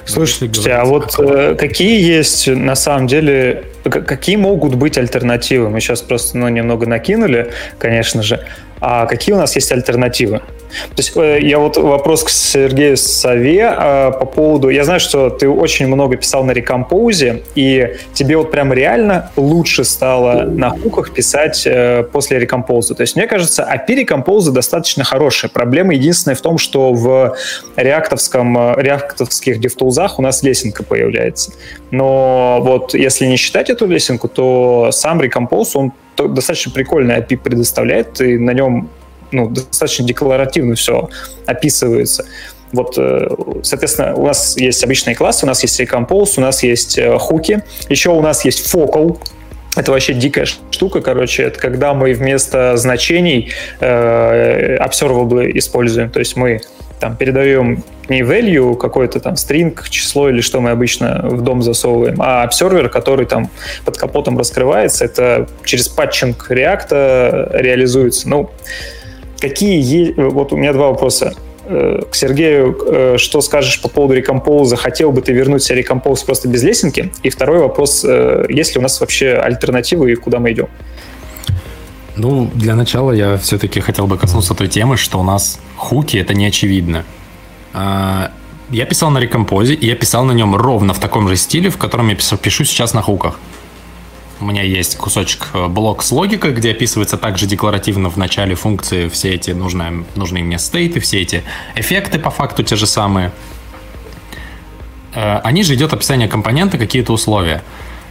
[0.04, 5.68] Слушайте, а вот э, какие есть на самом деле, какие могут быть альтернативы?
[5.68, 8.40] Мы сейчас просто ну, немного накинули, конечно же.
[8.87, 10.41] А какие у нас есть альтернативы?
[10.41, 14.68] То есть э, я вот вопрос к Сергею Сове э, по поводу...
[14.68, 19.85] Я знаю, что ты очень много писал на рекомпоузе, и тебе вот прям реально лучше
[19.85, 22.95] стало на хуках писать э, после рекомпоуза.
[22.95, 25.51] То есть мне кажется, API рекомпоуза достаточно хорошая.
[25.51, 27.39] Проблема единственная в том, что в
[27.76, 31.53] реактовском, реактовских дефтулзах у нас лесенка появляется.
[31.91, 38.20] Но вот если не считать эту лесенку, то сам рекомпоуз, он достаточно прикольный API предоставляет,
[38.20, 38.88] и на нем
[39.32, 41.08] ну, достаточно декларативно все
[41.46, 42.26] описывается.
[42.72, 43.28] Вот, э,
[43.62, 47.62] соответственно, у нас есть обычные классы, у нас есть recompose, у нас есть э, хуки,
[47.88, 49.18] еще у нас есть focal,
[49.76, 56.36] это вообще дикая штука, короче, это когда мы вместо значений э, observable используем, то есть
[56.36, 56.60] мы
[57.05, 62.16] там передаем не value, какой-то там string, число или что мы обычно в дом засовываем,
[62.18, 63.50] а обсервер, который там
[63.84, 68.26] под капотом раскрывается, это через патчинг реакта реализуется.
[68.30, 68.50] Ну,
[69.38, 70.14] Какие...
[70.16, 71.34] Вот у меня два вопроса
[71.66, 74.76] э, к Сергею, э, что скажешь по поводу рекомпоуза?
[74.76, 77.12] Хотел бы ты вернуть себе рекомпоуз просто без лесенки?
[77.22, 80.68] И второй вопрос, э, есть ли у нас вообще альтернативы и куда мы идем?
[82.16, 86.32] Ну, для начала я все-таки хотел бы коснуться той темы, что у нас хуки— это
[86.32, 87.04] не очевидно.
[87.72, 88.30] А,
[88.70, 91.76] я писал на рекомпозе, и я писал на нем ровно в таком же стиле, в
[91.76, 93.38] котором я пишу сейчас на хуках.
[94.40, 99.08] У меня есть кусочек э, блок с логикой, где описывается также декларативно в начале функции
[99.08, 101.44] все эти нужные, нужные мне стейты, все эти
[101.76, 103.32] эффекты по факту те же самые.
[105.14, 107.62] Э, они же идет описание компонента, какие-то условия.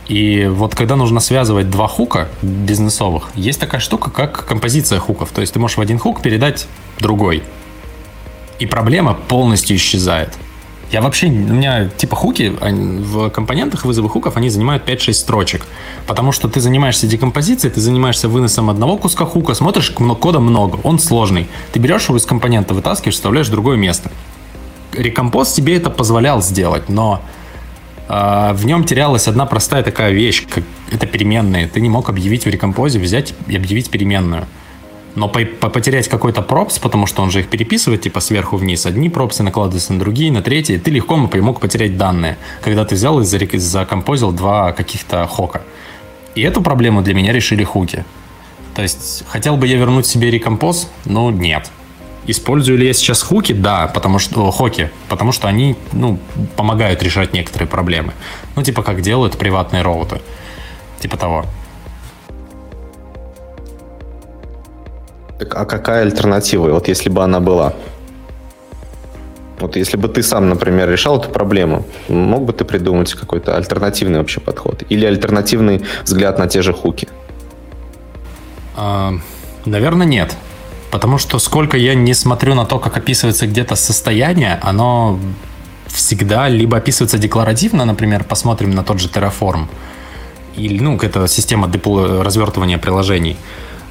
[0.08, 5.30] И вот когда нужно связывать два хука бизнесовых, есть такая штука, как композиция хуков.
[5.32, 6.68] То есть ты можешь в один хук передать
[6.99, 7.43] другой.
[8.60, 10.34] И проблема полностью исчезает.
[10.91, 15.66] Я вообще, у меня типа хуки в компонентах вызова хуков, они занимают 5-6 строчек.
[16.06, 20.99] Потому что ты занимаешься декомпозицией, ты занимаешься выносом одного куска хука, смотришь, кода много, он
[20.99, 21.47] сложный.
[21.72, 24.12] Ты берешь его из компонента, вытаскиваешь, вставляешь в другое место.
[24.91, 27.22] Рекомпоз тебе это позволял сделать, но
[28.53, 31.68] в нем терялась одна простая такая вещь, как это переменные.
[31.68, 34.45] Ты не мог объявить в рекомпозе, взять и объявить переменную.
[35.16, 38.86] Но по по потерять какой-то пропс, потому что он же их переписывает типа сверху вниз,
[38.86, 43.20] одни пропсы накладываются на другие, на третьи, ты легко мог потерять данные, когда ты взял
[43.20, 45.61] и закомпозил два каких-то хока.
[46.36, 48.05] И эту проблему для меня решили хуки.
[48.76, 50.89] То есть, хотел бы я вернуть себе рекомпоз?
[51.05, 51.70] Ну, нет.
[52.26, 53.54] Использую ли я сейчас хуки?
[53.54, 56.20] Да, потому что хоки, потому что они, ну,
[56.56, 58.14] помогают решать некоторые проблемы.
[58.56, 60.22] Ну, типа как делают приватные роуты.
[61.00, 61.46] Типа того.
[65.38, 66.70] Так, а какая альтернатива?
[66.70, 67.74] Вот если бы она была?
[69.60, 74.20] Вот если бы ты сам, например, решал эту проблему, мог бы ты придумать какой-то альтернативный
[74.20, 74.84] вообще подход?
[74.88, 77.08] Или альтернативный взгляд на те же хуки?
[78.76, 79.14] А,
[79.66, 80.36] наверное, нет.
[80.94, 85.20] Потому что сколько я не смотрю на то, как описывается где-то состояние, оно
[85.88, 89.66] всегда либо описывается декларативно, например, посмотрим на тот же Terraform,
[90.56, 91.68] или, ну, это система
[92.24, 93.38] развертывания приложений,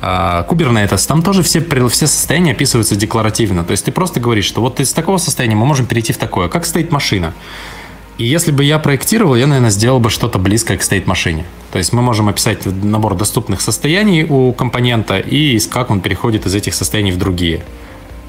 [0.00, 3.64] а, Kubernetes, там тоже все, все состояния описываются декларативно.
[3.64, 6.48] То есть ты просто говоришь, что вот из такого состояния мы можем перейти в такое.
[6.48, 7.34] Как стоит машина?
[8.18, 11.44] И если бы я проектировал, я, наверное, сделал бы что-то близкое к стейт-машине.
[11.72, 16.54] То есть мы можем описать набор доступных состояний у компонента и как он переходит из
[16.54, 17.62] этих состояний в другие.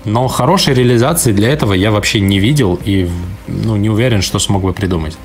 [0.05, 3.09] Но хорошей реализации для этого я вообще не видел и
[3.47, 5.17] ну, не уверен, что смог бы придумать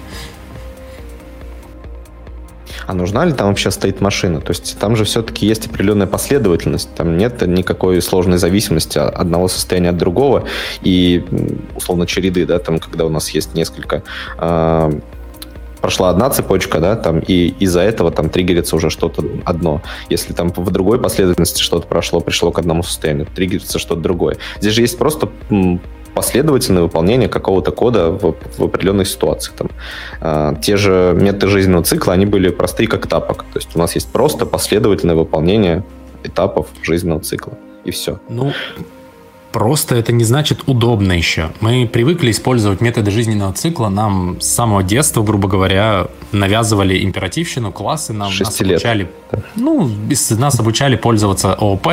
[2.88, 4.40] а нужна ли там вообще стоит машина?
[4.40, 9.90] То есть там же все-таки есть определенная последовательность, там нет никакой сложной зависимости одного состояния
[9.90, 10.44] от другого,
[10.80, 11.22] и
[11.76, 14.04] условно череды, да, там, когда у нас есть несколько
[14.38, 15.00] э,
[15.82, 19.82] прошла одна цепочка, да, там, и из-за этого там триггерится уже что-то одно.
[20.08, 24.38] Если там в другой последовательности что-то прошло, пришло к одному состоянию, триггерится что-то другое.
[24.60, 25.28] Здесь же есть просто
[26.14, 29.52] последовательное выполнение какого-то кода в, в определенной ситуации.
[29.56, 29.70] Там,
[30.20, 33.44] э, те же методы жизненного цикла, они были простые как тапок.
[33.52, 35.84] То есть у нас есть просто последовательное выполнение
[36.24, 37.54] этапов жизненного цикла.
[37.84, 38.20] И все.
[38.28, 38.52] Ну,
[39.58, 41.50] Просто это не значит удобно еще.
[41.58, 43.88] Мы привыкли использовать методы жизненного цикла.
[43.88, 48.74] Нам с самого детства, грубо говоря, навязывали императивщину, классы нам нас лет.
[48.74, 49.10] обучали.
[49.56, 49.90] Ну,
[50.38, 51.88] нас обучали пользоваться ООП.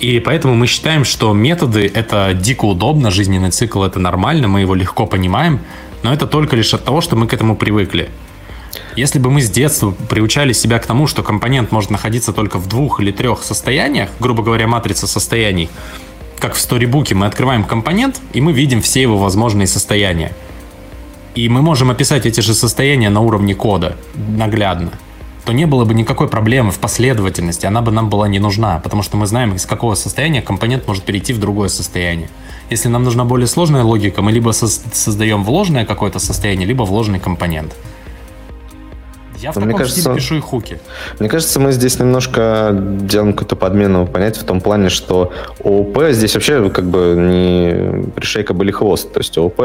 [0.00, 4.74] И поэтому мы считаем, что методы это дико удобно, жизненный цикл это нормально, мы его
[4.74, 5.60] легко понимаем,
[6.02, 8.10] но это только лишь от того, что мы к этому привыкли.
[8.96, 12.66] Если бы мы с детства приучали себя к тому, что компонент может находиться только в
[12.66, 15.70] двух или трех состояниях, грубо говоря, матрица состояний,
[16.46, 20.30] как в сторибуке, мы открываем компонент, и мы видим все его возможные состояния.
[21.34, 24.92] И мы можем описать эти же состояния на уровне кода наглядно
[25.44, 29.04] то не было бы никакой проблемы в последовательности, она бы нам была не нужна, потому
[29.04, 32.28] что мы знаем, из какого состояния компонент может перейти в другое состояние.
[32.68, 37.76] Если нам нужна более сложная логика, мы либо создаем вложенное какое-то состояние, либо вложенный компонент.
[39.38, 40.78] Я в мне таком кажется, пишу и хуки.
[41.18, 45.32] Мне кажется, мы здесь немножко делаем какую-то подмену понятия в том плане, что
[45.64, 49.12] ООП здесь вообще как бы не пришейка были хвост.
[49.12, 49.56] То есть ООП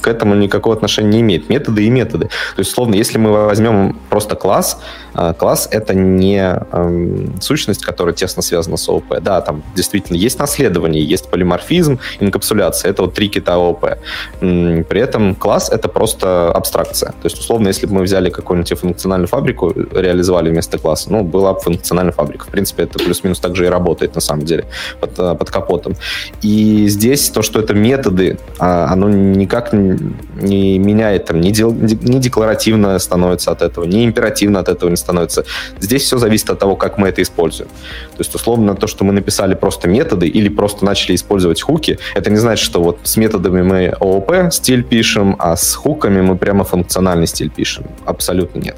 [0.00, 1.48] к этому никакого отношения не имеет.
[1.48, 2.26] Методы и методы.
[2.26, 4.80] То есть, условно, если мы возьмем просто класс,
[5.14, 6.38] а, класс— это не
[6.72, 9.20] эм, сущность, которая тесно связана с ООП.
[9.20, 12.90] Да, там действительно есть наследование, есть полиморфизм, инкапсуляция.
[12.90, 13.98] Это вот три кита ООП.
[14.40, 17.10] При этом класс— это просто абстракция.
[17.10, 21.52] То есть, условно, если бы мы взяли какую-нибудь функциональную фабрику, реализовали вместо класса, ну, была
[21.52, 22.46] бы функциональная фабрика.
[22.46, 24.64] В принципе, это плюс-минус так же и работает, на самом деле,
[25.00, 25.94] под, э, под капотом.
[26.42, 32.18] И здесь то, что это методы, а, оно никак не меняет, там, не, дел, не
[32.20, 35.44] декларативно становится от этого, не императивно от этого не становится.
[35.80, 37.68] Здесь все зависит от того, как мы это используем.
[38.16, 42.30] То есть, условно, то, что мы написали просто методы или просто начали использовать хуки, это
[42.30, 46.64] не значит, что вот с методами мы ООП стиль пишем, а с хуками мы прямо
[46.64, 47.84] функциональный стиль пишем.
[48.06, 48.76] Абсолютно нет.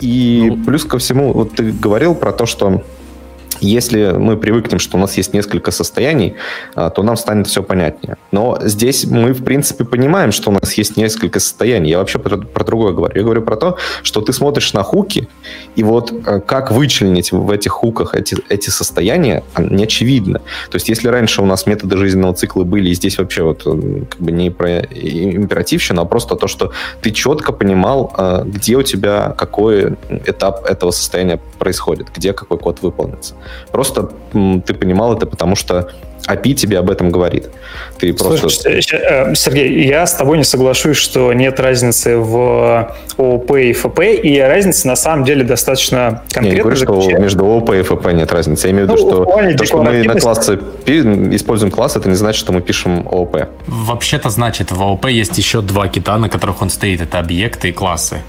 [0.00, 2.84] И ну, плюс ко всему, вот ты говорил про то, что
[3.60, 6.34] Если мы привыкнем, что у нас есть несколько состояний,
[6.74, 8.16] а, то нам станет все понятнее.
[8.30, 11.90] Но здесь мы, в принципе, понимаем, что у нас есть несколько состояний.
[11.90, 13.14] Я вообще про, про другое говорю.
[13.16, 15.28] Я говорю про то, что ты смотришь на хуки,
[15.76, 20.40] и вот а, как вычленить в этих хуках эти, эти состояния, а, не очевидно.
[20.70, 24.20] То есть если раньше у нас методы жизненного цикла были, и здесь вообще вот как
[24.20, 28.12] бы не про императивщину, а просто то, что ты четко понимал,
[28.44, 29.96] где у тебя какой
[30.26, 33.34] этап этого состояния происходит, где какой код выполнится.
[33.70, 35.90] Просто ты понимал это, потому что
[36.28, 37.48] API тебе об этом говорит.
[37.98, 38.70] Ты Слушай, просто...
[38.70, 44.38] Э, Сергей, я с тобой не соглашусь, что нет разницы в ООП и ФП, и
[44.38, 46.46] разница на самом деле достаточно конкретно.
[46.46, 48.66] Я не говорю, что между ООП и ФП нет разницы.
[48.66, 52.16] Я имею в виду, ну, что то, что мы на классы используем класс, это не
[52.16, 53.48] значит, что мы пишем ООП.
[53.66, 57.00] Вообще-то значит, в ООП есть еще два кита, на которых он стоит.
[57.00, 58.22] Это объекты и классы.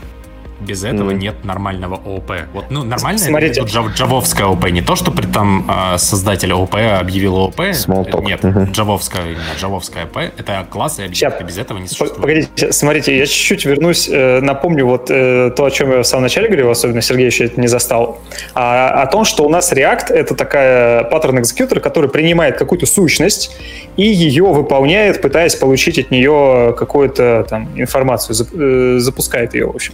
[0.59, 1.15] Без этого mm.
[1.15, 2.31] нет нормального ООП.
[2.53, 3.61] Вот, ну, нормально Смотрите.
[3.61, 4.69] это джав, джавовская ООП.
[4.69, 7.59] Не то, что при там а, создатель ООП объявил ООП.
[7.59, 8.71] Small Нет, mm-hmm.
[8.71, 10.17] джавовская, именно джавовская ООП.
[10.37, 11.43] Это классы объекты.
[11.43, 12.15] Без этого не существует.
[12.15, 14.09] Погодите, смотрите, я чуть-чуть вернусь.
[14.09, 17.45] Э, напомню вот э, то, о чем я в самом начале говорил, особенно Сергей еще
[17.45, 18.19] это не застал.
[18.53, 23.55] А, о том, что у нас React— это такая паттерн экзекьютор, который принимает какую-то сущность
[23.97, 29.93] и ее выполняет, пытаясь получить от нее какую-то там информацию, э, запускает ее, в общем.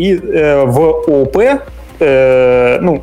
[0.00, 1.36] И э, в ООП,
[2.00, 3.02] э, ну,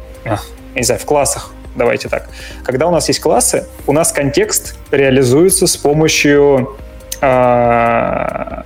[0.73, 2.27] не знаю, в классах, давайте так,
[2.63, 6.75] когда у нас есть классы, у нас контекст реализуется с помощью
[7.21, 7.25] э,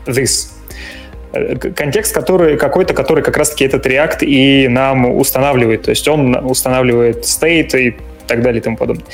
[0.06, 0.48] this.
[1.34, 5.82] Э, контекст, который какой-то, который как раз-таки этот React и нам устанавливает.
[5.82, 9.06] То есть он устанавливает state и так далее и тому подобное.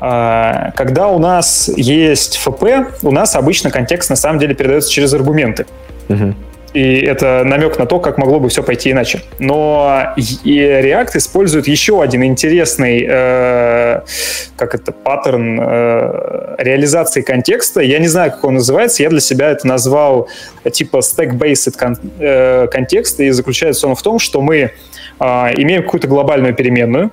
[0.00, 2.64] А, когда у нас есть ФП,
[3.02, 5.66] у нас обычно контекст на самом деле передается через аргументы.
[6.08, 6.34] Угу.
[6.72, 9.22] И это намек на то, как могло бы все пойти иначе.
[9.38, 14.00] Но React использует еще один интересный, э,
[14.56, 17.80] как это, паттерн э, реализации контекста.
[17.80, 19.02] Я не знаю, как он называется.
[19.02, 20.28] Я для себя это назвал
[20.70, 23.18] типа stack-based кон, э, контекст.
[23.18, 24.70] И заключается он в том, что мы э,
[25.56, 27.10] имеем какую-то глобальную переменную,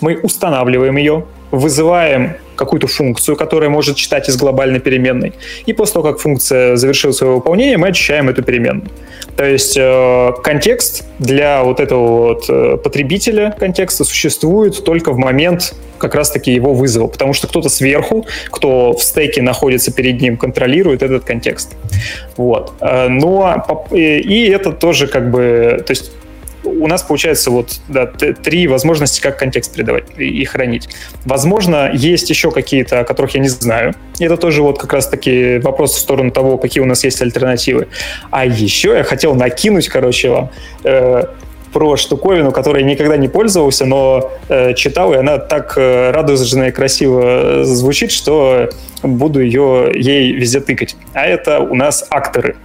[0.00, 5.32] мы устанавливаем ее, вызываем какую-то функцию, которая может читать из глобальной переменной.
[5.64, 8.90] И после того, как функция завершила свое выполнение, мы очищаем эту переменную.
[9.36, 15.74] То есть э, контекст для вот этого вот э, потребителя контекста существует только в момент
[15.98, 21.02] как раз-таки его вызова, потому что кто-то сверху, кто в стеке находится перед ним, контролирует
[21.02, 21.76] этот контекст.
[22.36, 22.72] Вот.
[22.80, 26.10] Э, но и это тоже как бы, то есть
[26.68, 30.88] у нас получается вот да, три возможности, как контекст передавать и хранить.
[31.24, 33.94] Возможно, есть еще какие-то, о которых я не знаю.
[34.18, 37.88] Это тоже вот как раз-таки вопрос в сторону того, какие у нас есть альтернативы.
[38.30, 40.50] А еще я хотел накинуть, короче, вам
[40.84, 41.24] э,
[41.72, 46.64] про штуковину, которой я никогда не пользовался, но э, читал, и она так э, радужно
[46.64, 48.70] и красиво звучит, что
[49.02, 50.96] буду ее ей везде тыкать.
[51.12, 52.56] А это у нас акторы.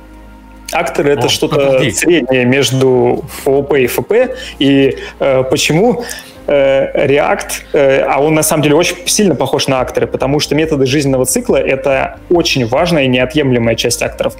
[0.73, 4.13] Акторы это что-то среднее между ООП и ФП.
[4.59, 6.03] И э, почему
[6.47, 10.55] э, React, э, а он на самом деле очень сильно похож на акторы, потому что
[10.55, 14.35] методы жизненного цикла— это очень важная и неотъемлемая часть акторов.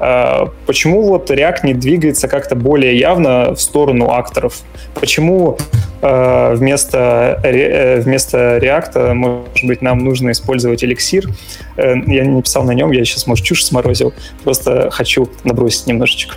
[0.00, 4.60] Э, почему вот React не двигается как-то более явно в сторону акторов?
[4.94, 5.58] Почему
[6.02, 11.28] э, вместо, э, вместо React, может быть, нам нужно использовать эликсир?
[11.76, 14.12] Я не писал на нем, я сейчас, может, чушь сморозил.
[14.42, 16.36] Просто хочу набросить немножечко.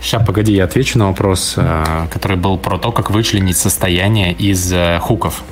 [0.00, 1.56] Сейчас, погоди, я отвечу на вопрос,
[2.12, 5.42] который был про то, как вычленить состояние из хуков.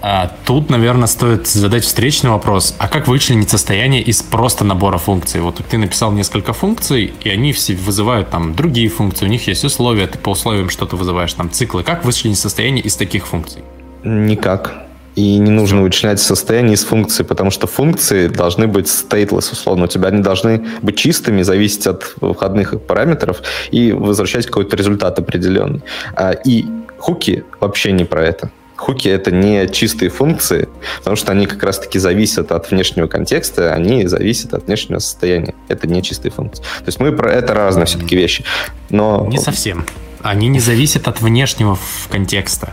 [0.00, 2.74] А тут, наверное, стоит задать встречный вопрос.
[2.78, 5.40] А как вычленить состояние из просто набора функций?
[5.40, 9.64] Вот ты написал несколько функций, и они все вызывают там другие функции, у них есть
[9.64, 11.82] условия, ты по условиям что-то вызываешь, там циклы.
[11.82, 13.62] Как вычленить состояние из таких функций?
[14.04, 14.84] Никак.
[15.16, 19.84] И не нужно вычленять состояние из функций, потому что функции должны быть stateless, условно.
[19.84, 23.42] У тебя они должны быть чистыми, зависеть от входных параметров
[23.72, 25.82] и возвращать какой-то результат определенный.
[26.14, 26.66] А, и
[26.98, 28.52] хуки вообще не про это.
[28.78, 30.68] Хуки— это не чистые функции,
[30.98, 35.54] потому что они как раз-таки зависят от внешнего контекста, они зависят от внешнего состояния.
[35.66, 36.62] Это не чистые функции.
[36.62, 38.44] То есть мы про это разные все-таки вещи.
[38.88, 39.26] Но...
[39.28, 39.84] Не совсем.
[40.22, 41.76] Они не зависят от внешнего
[42.08, 42.72] контекста.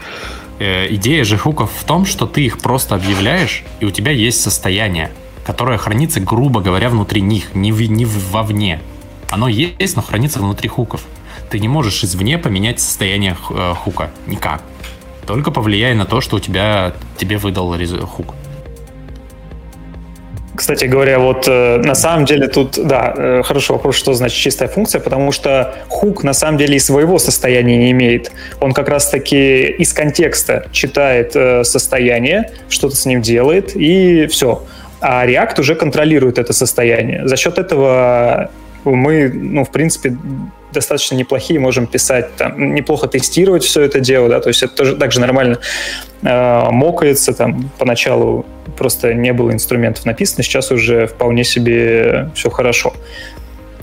[0.60, 4.40] Э, идея же хуков в том, что ты их просто объявляешь, и у тебя есть
[4.42, 5.12] состояние,
[5.44, 8.80] которое хранится, грубо говоря, внутри них, не, в, не вовне.
[9.32, 11.02] Оно есть, но хранится внутри хуков.
[11.50, 14.12] Ты не можешь извне поменять состояние э, хука.
[14.28, 14.62] Никак.
[15.26, 18.36] Только повлияй на то, что у тебя тебе выдал хук.
[20.56, 24.70] Кстати говоря, вот э, на самом деле тут, да, э, хороший вопрос, что значит чистая
[24.70, 28.32] функция, потому что хук на самом деле и своего состояния не имеет.
[28.62, 34.64] Он как раз-таки из контекста читает э, состояние, что-то с ним делает, и все.
[35.02, 37.28] А React уже контролирует это состояние.
[37.28, 38.50] За счет этого
[38.86, 40.16] мы, ну, в принципе,
[40.76, 44.96] достаточно неплохие, можем писать, там, неплохо тестировать все это дело, да, то есть это тоже
[44.96, 45.60] также нормально
[46.22, 48.46] э, мокается, там, поначалу
[48.78, 52.94] просто не было инструментов написано, сейчас уже вполне себе все хорошо.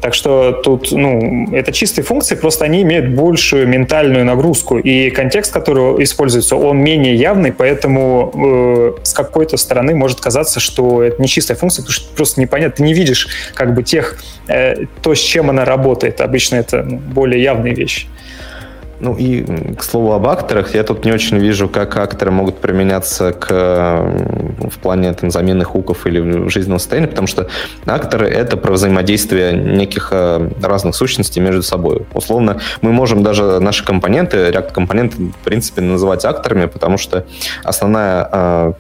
[0.03, 5.53] Так что тут, ну, это чистые функции, просто они имеют большую ментальную нагрузку, и контекст,
[5.53, 11.29] который используется, он менее явный, поэтому э, с какой-то стороны может казаться, что это не
[11.29, 15.21] чистая функция, потому что просто непонятно, ты не видишь как бы тех, э, то, с
[15.21, 16.21] чем она работает.
[16.21, 18.09] Обычно это ну, более явные вещи.
[19.03, 19.43] Ну и,
[19.75, 24.79] к слову об акторах, я тут не очень вижу, как акторы могут применяться к, в
[24.79, 27.49] плане там, замены хуков или жизненного состояния, потому что
[27.85, 32.07] акторы— это про взаимодействие неких э, разных сущностей между собой.
[32.15, 37.27] Условно, мы можем даже наши компоненты, React-компоненты, в принципе, называть акторами, потому что
[37.65, 38.73] основная, э,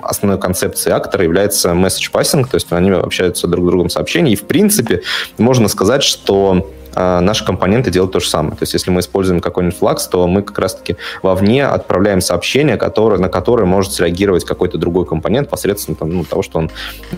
[0.00, 4.36] основной концепцией актора является message passing, то есть они общаются друг с другом сообщения, и,
[4.36, 5.02] в принципе,
[5.36, 8.56] можно сказать, что наши компоненты делают то же самое.
[8.56, 13.18] То есть если мы используем какой-нибудь флакс, то мы как раз-таки вовне отправляем сообщение, которое,
[13.18, 16.70] на которое может среагировать какой-то другой компонент посредством там, ну, того, что он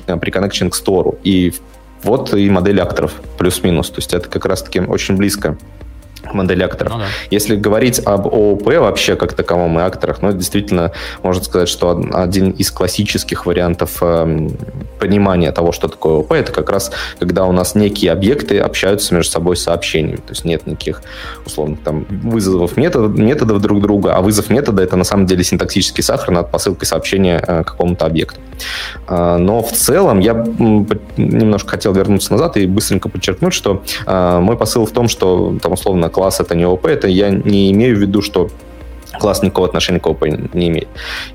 [0.07, 1.19] э, приконнекчен к стору.
[1.23, 1.55] И
[2.03, 3.91] вот и модель акторов плюс-минус.
[3.91, 5.57] То есть это как раз-таки очень близко
[6.33, 6.95] модель акторов.
[6.95, 7.05] Ну, да.
[7.31, 10.93] Если говорить об ООП вообще как таковом и акторах, ну, действительно,
[11.23, 14.49] можно сказать, что один из классических вариантов э,
[14.99, 19.31] понимания того, что такое ООП, это как раз когда у нас некие объекты общаются между
[19.31, 20.17] собой сообщениями.
[20.17, 21.03] То есть нет никаких,
[21.45, 26.03] условно, там, вызовов метод, методов друг друга, а вызов метода— это на самом деле синтаксический
[26.03, 28.41] сахар над посылкой сообщения э, какому-то объекту.
[29.09, 30.35] Э, но в целом я
[31.17, 35.73] немножко хотел вернуться назад и быстренько подчеркнуть, что э, мой посыл в том, что, там,
[35.73, 38.51] условно, класс это не ОП, это я не имею в виду, что
[39.19, 40.89] класс никакого отношения к ОП не имеет.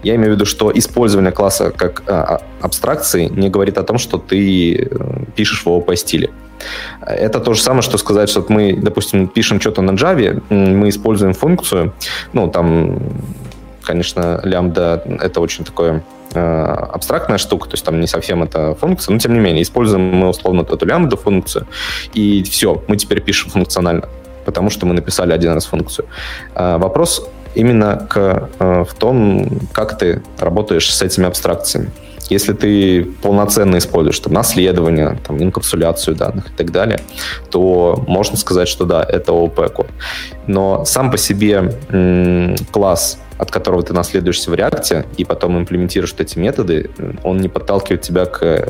[0.04, 4.18] Я имею в виду, что использование класса как а, абстракции не говорит о том, что
[4.18, 6.30] ты э, пишешь в ООП стиле.
[7.02, 11.34] Это то же самое, что сказать, что мы, допустим, пишем что-то на Java, мы используем
[11.34, 11.94] функцию,
[12.34, 13.00] ну, там,
[13.82, 16.04] конечно, лямбда— это очень такое
[16.34, 20.04] э, абстрактная штука, то есть там не совсем это функция, но тем не менее, используем
[20.04, 21.66] мы условно эту лямбда функцию,
[22.14, 24.08] и все, мы теперь пишем функционально
[24.52, 26.06] потому что мы написали один раз функцию.
[26.54, 27.26] А, вопрос
[27.56, 31.90] именно к, э, в том, как ты работаешь с этими абстракциями.
[32.30, 37.00] Если ты полноценно используешь там, наследование, там, инкапсуляцию данных и так далее,
[37.50, 39.88] то можно сказать, что да, это ООП-код.
[40.48, 41.74] Но сам по себе
[42.72, 46.92] класс от которого ты наследуешься в React, и потом имплементируешь эти методы,
[47.24, 48.70] он не подталкивает тебя к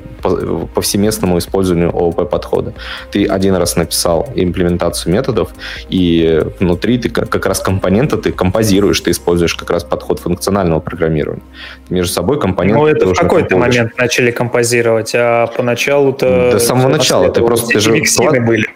[0.73, 2.73] повсеместному использованию ООП-подхода.
[3.11, 5.49] Ты один раз написал имплементацию методов,
[5.89, 11.43] и внутри ты как раз компоненты ты композируешь, ты используешь как раз подход функционального программирования.
[11.89, 12.79] Между собой компоненты...
[12.79, 16.51] Ну, это в какой-то момент начали композировать, а поначалу-то...
[16.53, 17.29] До самого начала.
[17.29, 17.67] Ты просто...
[17.67, 18.67] Ты же были.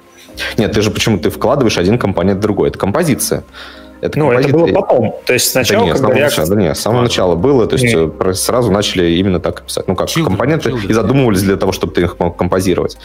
[0.57, 2.67] Нет, ты же почему ты вкладываешь один компонент в другой.
[2.67, 3.45] Это композиция.
[4.05, 5.15] Это ну, это было потом.
[5.25, 5.85] То есть сначала...
[5.85, 7.67] Да нет, с самого, начала, да нет, с самого начала было.
[7.67, 8.13] То есть нет.
[8.19, 9.87] Э, сразу начали именно так писать.
[9.87, 10.89] Ну как, children, компоненты children.
[10.89, 12.97] и задумывались для того, чтобы ты их мог композировать.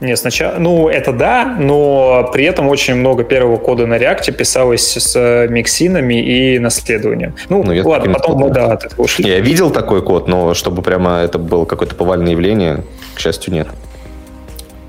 [0.00, 4.96] Не, сначала, ну, это да, но при этом очень много первого кода на React писалось
[4.96, 7.34] с миксинами и наследованием.
[7.48, 9.26] Ну, ну ладно, потом мы, да, от этого ушли.
[9.26, 12.84] Я видел такой код, но чтобы прямо это было какое-то повальное явление,
[13.14, 13.68] к счастью, нет.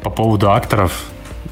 [0.03, 1.05] По поводу акторов,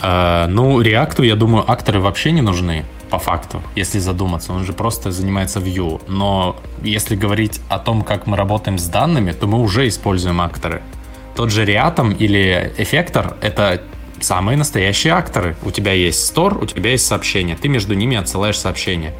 [0.03, 4.53] э, ну, React, я думаю, акторы вообще не нужны по факту, если задуматься.
[4.53, 6.01] Он же просто занимается view.
[6.07, 10.81] Но если говорить о том, как мы работаем с данными, то мы уже используем акторы.
[11.35, 13.81] Тот же Reatom или эффектор— это
[14.21, 15.55] самые настоящие акторы.
[15.63, 17.55] У тебя есть store, у тебя есть сообщение.
[17.55, 19.13] Ты между ними отсылаешь сообщение.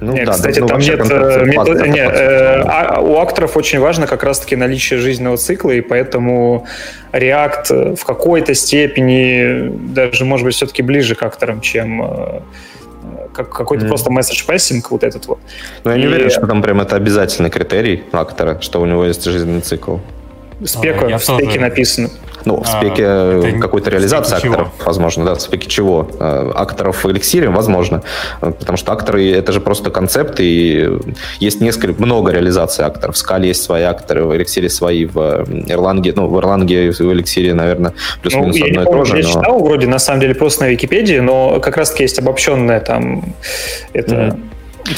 [0.00, 3.78] Ну, нет, да, кстати, ну, там нет, э, метод, нет э, а, у акторов очень
[3.78, 6.66] важно как раз-таки наличие жизненного цикла, и поэтому
[7.12, 12.40] React в какой-то степени даже, может быть, все-таки ближе к акторам, чем э,
[13.32, 13.88] как, какой-то mm.
[13.88, 15.38] просто message passing, вот этот вот.
[15.84, 16.06] Ну, я не и...
[16.06, 19.98] уверен, что там прям это обязательный критерий актора, что у него есть жизненный цикл.
[20.64, 21.60] Спека, а, в спеке тоже...
[21.60, 22.10] написано.
[22.44, 24.86] Ну, в спеке а, какой-то реализации акторов, чего?
[24.86, 26.08] возможно, да, в спеке чего?
[26.18, 28.02] Э, акторов в эликсире, возможно,
[28.40, 30.88] потому что акторы— это же просто концепт, и
[31.40, 33.14] есть несколько, много реализаций акторов.
[33.14, 37.12] В Скале есть свои акторы, в эликсире свои, в Erlang, ну, в Erlang и в
[37.12, 39.18] эликсире, наверное, плюс-минус ну, одно и то же.
[39.18, 39.28] Я но...
[39.28, 43.34] читал вроде, на самом деле, просто на Википедии, но как раз-таки есть обобщенная там,
[43.92, 44.14] это...
[44.14, 44.50] Mm-hmm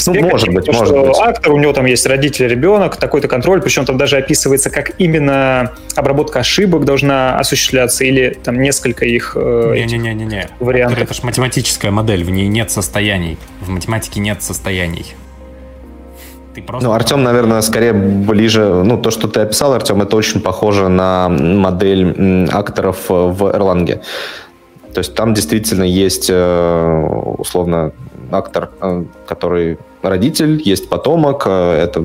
[0.07, 1.17] ну, может быть, может что быть.
[1.19, 5.73] актор, у него там есть родитель, ребенок, такой-то контроль, причем там даже описывается, как именно
[5.95, 10.49] обработка ошибок должна осуществляться, или там несколько их э, этих Не-не-не-не.
[10.59, 10.99] вариантов.
[10.99, 13.37] Это же математическая модель, в ней нет состояний.
[13.61, 15.15] В математике нет состояний.
[16.53, 16.87] Ты просто...
[16.87, 18.81] Ну, Артем, наверное, скорее ближе...
[18.83, 24.01] Ну, то, что ты описал, Артем, это очень похоже на модель акторов э, в Erlang.
[24.93, 27.91] То есть там действительно есть, э, условно,
[28.31, 32.03] актор, э, который родитель, есть потомок, э, это,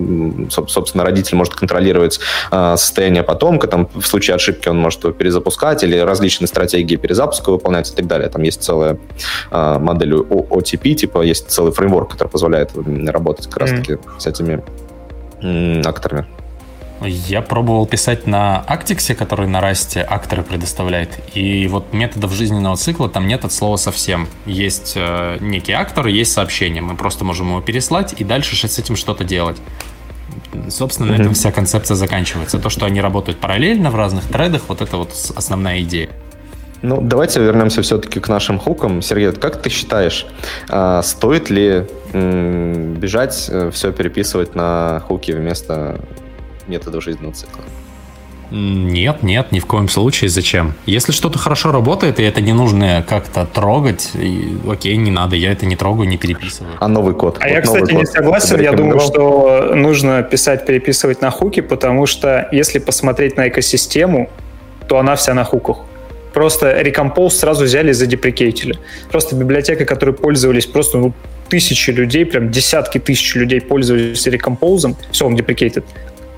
[0.51, 2.20] собственно, родитель может контролировать
[2.51, 7.51] э, состояние потомка, там, в случае ошибки он может его перезапускать или различные стратегии перезапуска
[7.51, 8.29] выполнять и так далее.
[8.29, 8.99] Там есть целая
[9.51, 12.70] модель OTP, типа есть целый фреймворк, который позволяет
[13.07, 14.62] работать как раз-таки с этими
[15.87, 16.27] акторами.
[17.07, 21.20] Я пробовал писать на Actix, который на расте акторы предоставляет.
[21.34, 24.28] И вот методов жизненного цикла там нет от слова совсем.
[24.46, 26.82] Есть э, некий актор, есть сообщение.
[26.82, 29.57] Мы просто можем его переслать и дальше с этим что-то делать.
[30.68, 32.59] Собственно, на этом вся концепция заканчивается.
[32.59, 36.11] То, что они работают параллельно в разных тредах, вот это вот основная идея.
[36.82, 39.03] Ну, давайте вернемся все-таки к нашим хукам.
[39.03, 40.26] Сергей, как ты считаешь,
[40.68, 46.00] а, стоит ли бежать, все переписывать на хуки вместо
[46.69, 47.63] методов жизненного цикла?
[48.53, 50.29] Нет, нет, ни в коем случае.
[50.29, 50.75] Зачем?
[50.85, 55.53] Если что-то хорошо работает, и это не нужно как-то трогать, и, окей, не надо, я
[55.53, 56.75] это не трогаю, не переписываю.
[56.79, 57.39] А новый код?
[57.41, 58.57] А Вот я, кстати, не код согласен.
[58.57, 64.29] ты Я думаю, что нужно писать, переписывать на хуки, потому что если посмотреть на экосистему,
[64.87, 65.79] то она вся на хуках.
[66.35, 68.79] Просто Recompose сразу взяли и задеприкейтили.
[69.11, 71.15] Просто библиотека, которой пользовались просто ну,
[71.49, 75.85] тысячи людей, прям десятки тысяч людей пользовались Recompose, все, он deprecated.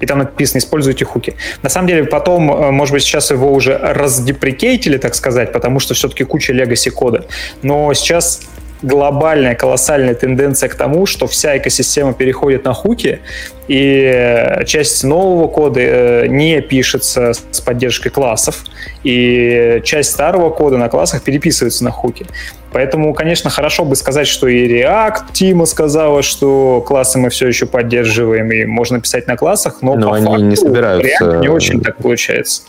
[0.04, 1.34] И там написано «используйте хуки».
[1.62, 5.94] На самом деле потом, э, может быть, сейчас его уже раздеприкейтили, так сказать, потому что
[5.94, 7.24] все-таки куча легаси кода.
[7.62, 8.42] Но сейчас
[8.84, 13.20] глобальная, колоссальная тенденция к тому, что вся экосистема переходит на хуки,
[13.66, 18.64] и э, часть нового кода э, не пишется с поддержкой классов,
[19.02, 22.26] и часть старого кода на классах переписывается на хуки.
[22.72, 27.66] Поэтому, конечно, хорошо бы сказать, что и React Тима сказала, что классы мы все еще
[27.66, 31.48] поддерживаем, и можно писать на классах, но, Но по они факту не собираются- React не
[31.48, 32.62] очень так получается.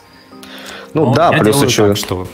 [0.94, 1.88] Ну, Ну, да, я плюс еще...
[1.90, 2.26] так, что,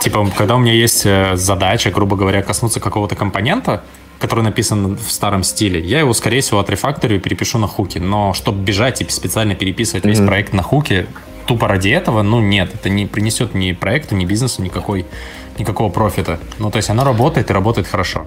[0.00, 3.82] типа, когда у меня есть э, задача, грубо говоря, коснуться какого-то компонента,
[4.18, 7.98] который написан в старом стиле, я его, скорее всего, отрефакторю и перепишу на хуки.
[7.98, 10.26] Но чтобы бежать и специально переписывать весь Мгм.
[10.28, 11.06] проект на хуки,
[11.46, 15.04] тупо ради этого, ну нет, это не принесет ни проекту, ни бизнесу никакой,
[15.58, 16.38] никакого профита.
[16.58, 18.26] Ну, то есть оно работает и работает хорошо.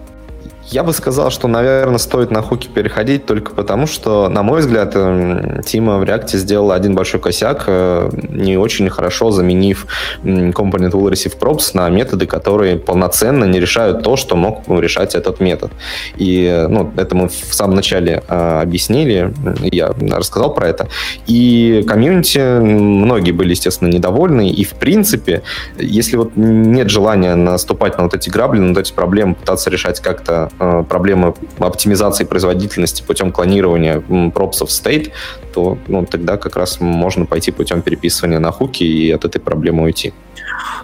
[0.71, 4.91] Я бы сказал, что, наверное, стоит на хуки переходить только потому, что, на мой взгляд,
[4.95, 9.87] эм, Тима в React сделал один большой косяк, э, не очень хорошо заменив
[10.23, 15.39] Component will receive props на методы, которые полноценно не решают то, что мог решать этот
[15.39, 15.71] метод.
[16.17, 19.33] И э, ну, это мы в самом начале э, объяснили,
[19.71, 20.87] я рассказал про это.
[21.25, 24.49] И комьюнити, многие были, естественно, недовольны.
[24.49, 25.41] И, в принципе,
[25.79, 29.99] если вот нет желания наступать на вот эти грабли, на вот эти проблемы, пытаться решать
[29.99, 35.11] как-то проблемы оптимизации производительности путем клонирования пропсов state,
[35.53, 39.83] то ну, тогда как раз можно пойти путем переписывания на хуки и от этой проблемы
[39.83, 40.13] уйти.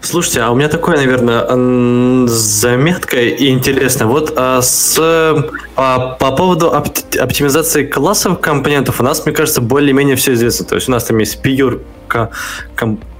[0.01, 4.07] Слушайте, а у меня такое, наверное, заметка и интересно.
[4.07, 4.97] Вот а, с,
[5.75, 10.65] а, по поводу опт- оптимизации классовых компонентов у нас, мне кажется, более-менее все известно.
[10.65, 11.81] То есть у нас там есть pure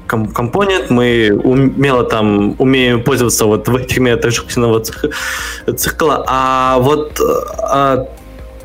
[0.08, 3.98] компонент, мы умело там умеем пользоваться вот в этих
[4.84, 5.06] цих-
[5.78, 6.24] цикла.
[6.28, 8.08] А вот а,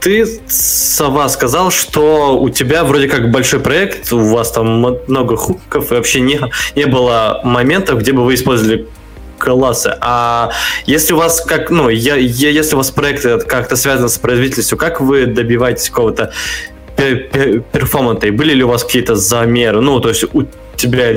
[0.00, 4.66] ты, Сова, сказал, что у тебя вроде как большой проект, у вас там
[5.08, 6.40] много хуков, и вообще не,
[6.76, 8.86] не было моментов, где бы вы использовали
[9.38, 9.96] классы.
[10.00, 10.50] А
[10.86, 14.76] если у вас как, ну, я, я- если у вас проект как-то связан с производительностью,
[14.78, 16.32] как вы добиваетесь какого-то
[17.00, 18.26] пе- пе- перформанта?
[18.26, 19.80] И были ли у вас какие-то замеры?
[19.80, 20.44] Ну, то есть у
[20.76, 21.12] тебя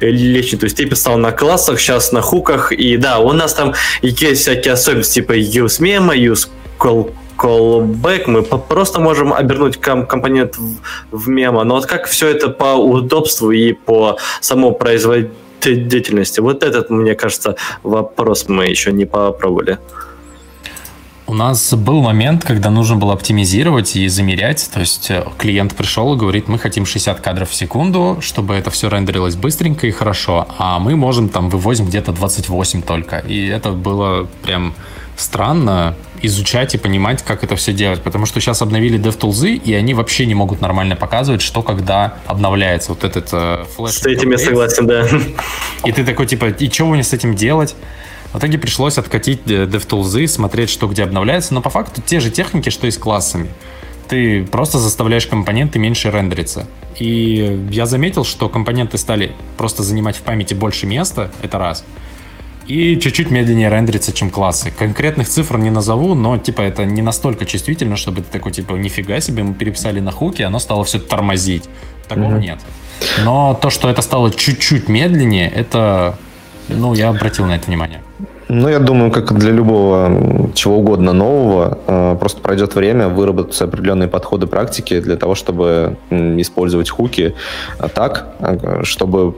[0.00, 3.74] лично, то есть ты писал на классах, сейчас на хуках, и да, у нас там
[4.02, 6.48] есть всякие особенности, типа use memo, use
[6.78, 12.28] call, callback, мы просто можем обернуть ком- компонент в, в мемо, но вот как все
[12.28, 19.06] это по удобству и по самому производительности, вот этот, мне кажется, вопрос мы еще не
[19.06, 19.78] попробовали.
[21.30, 24.68] У нас был момент, когда нужно было оптимизировать и замерять.
[24.74, 28.72] То есть э, клиент пришел и говорит, мы хотим 60 кадров в секунду, чтобы это
[28.72, 30.48] все рендерилось быстренько и хорошо.
[30.58, 33.18] А мы можем там вывозим где-то 28 только.
[33.18, 34.74] И это было прям
[35.16, 38.02] странно изучать и понимать, как это все делать.
[38.02, 42.90] Потому что сейчас обновили DevTools, и они вообще не могут нормально показывать, что когда обновляется
[42.90, 43.92] вот этот э, флеш.
[43.92, 45.06] С этим я согласен, да.
[45.84, 47.76] И ты такой, типа, и что мне с этим делать?
[48.32, 52.70] В итоге пришлось откатить DevTools, смотреть, что где обновляется, но по факту те же техники,
[52.70, 53.48] что и с классами.
[54.08, 56.66] Ты просто заставляешь компоненты меньше рендериться.
[56.98, 61.84] И я заметил, что компоненты стали просто занимать в памяти больше места, это раз–
[62.70, 64.70] и чуть-чуть медленнее рендерится, чем классы.
[64.70, 69.20] Конкретных цифр не назову, но типа это не настолько чувствительно, чтобы ты такой типа нифига
[69.20, 71.64] себе, мы переписали на хуки, оно стало все тормозить.
[72.06, 72.40] Такого mm-hmm.
[72.40, 72.58] нет.
[73.24, 76.16] Но то, что это стало чуть-чуть медленнее, это,
[76.76, 78.02] ну, я обратил на это внимание.
[78.52, 84.08] Ну, я думаю, как для любого чего угодно нового, э, просто пройдет время, выработаются определенные
[84.08, 87.36] подходы практики для того, чтобы использовать хуки
[87.78, 89.34] э, так, э, чтобы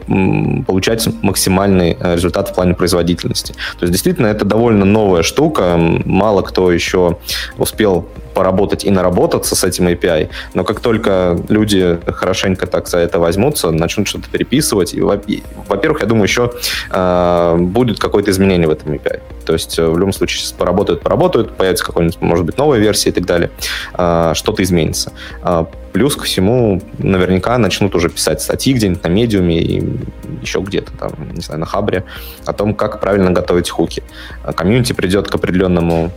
[0.66, 3.52] получать максимальный результат в плане производительности.
[3.52, 5.76] То есть, действительно, это довольно новая штука.
[6.06, 7.18] Мало кто еще
[7.58, 13.18] успел поработать и наработаться с этим API, но как только люди хорошенько так за это
[13.18, 16.52] возьмутся, начнут что-то переписывать, и, во-первых, я думаю, еще
[16.90, 19.20] э, будет какое-то изменение в этом API.
[19.44, 23.10] То есть э, в любом случае сейчас поработают, поработают, появится какая-нибудь, может быть, новая версия
[23.10, 23.50] и так далее,
[23.94, 25.12] э, что-то изменится.
[25.42, 29.82] Э, плюс ко всему, наверняка начнут уже писать статьи где-нибудь на медиуме и
[30.40, 32.04] еще где-то там, не знаю, на хабре
[32.46, 34.02] о том, как правильно готовить хуки.
[34.56, 36.10] Комьюнити придет к определенному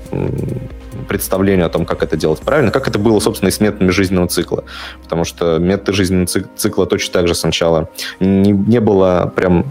[1.07, 4.27] представлению о том, как это делать правильно, как это было, собственно, и с методами жизненного
[4.27, 4.63] цикла.
[5.03, 9.65] Потому что методы жизненного цикла точно так же сначала не, не было прям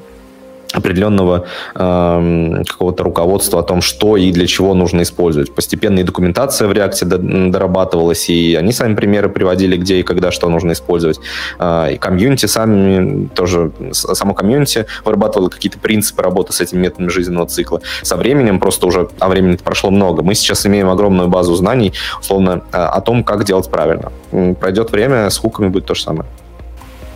[0.74, 5.54] определенного э, какого-то руководства о том, что и для чего нужно использовать.
[5.54, 10.32] Постепенно и документация в React е дорабатывалась, и они сами примеры приводили, где и когда
[10.32, 11.20] что нужно использовать.
[11.58, 17.46] Э, и комьюнити сами тоже, само комьюнити вырабатывало какие-то принципы работы с этими методами жизненного
[17.46, 17.80] цикла.
[18.02, 22.62] Со временем, просто уже, а времени прошло много, мы сейчас имеем огромную базу знаний, условно,
[22.72, 24.12] э, о том, как делать правильно.
[24.60, 26.28] Пройдет время, с хуками будет то же самое.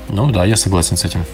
[0.08, 1.24] Ну да, я согласен с этим.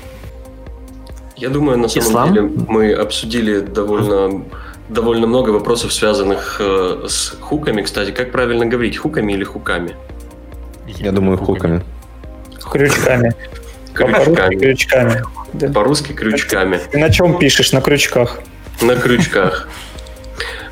[1.44, 2.32] Я думаю, на самом Ислам?
[2.32, 4.44] деле мы обсудили довольно,
[4.88, 7.82] довольно много вопросов, связанных э, с хуками.
[7.82, 9.94] Кстати, как правильно говорить, хуками или хуками?
[10.86, 11.82] Я думаю, хуками.
[12.72, 13.34] Крючками.
[13.92, 14.56] Крючками.
[14.56, 15.22] крючками.
[15.52, 15.68] Да.
[15.68, 16.80] По-русски крючками.
[16.90, 17.72] Ты на чем пишешь?
[17.72, 18.40] На крючках.
[18.80, 19.68] На крючках.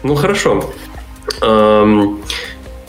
[0.03, 0.73] Ну хорошо.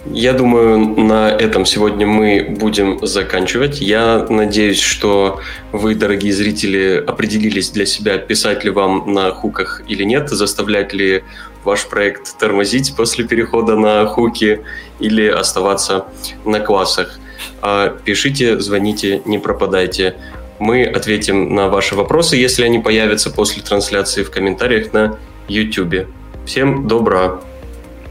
[0.05, 3.79] Я думаю, на этом сегодня мы будем заканчивать.
[3.79, 5.39] Я надеюсь, что
[5.71, 11.23] вы, дорогие зрители, определились для себя, писать ли вам на хуках или нет, заставлять ли
[11.63, 14.61] ваш проект тормозить после перехода на хуки
[14.99, 16.05] или оставаться
[16.43, 17.17] на классах.
[17.61, 20.15] А пишите, звоните, не пропадайте.
[20.59, 26.07] Мы ответим на ваши вопросы, если они появятся после трансляции в комментариях на YouTube.
[26.45, 27.39] Всем добра.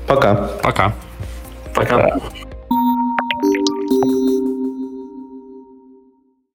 [0.06, 0.34] Пока.
[0.62, 0.94] Пока.
[1.82, 2.41] Пока.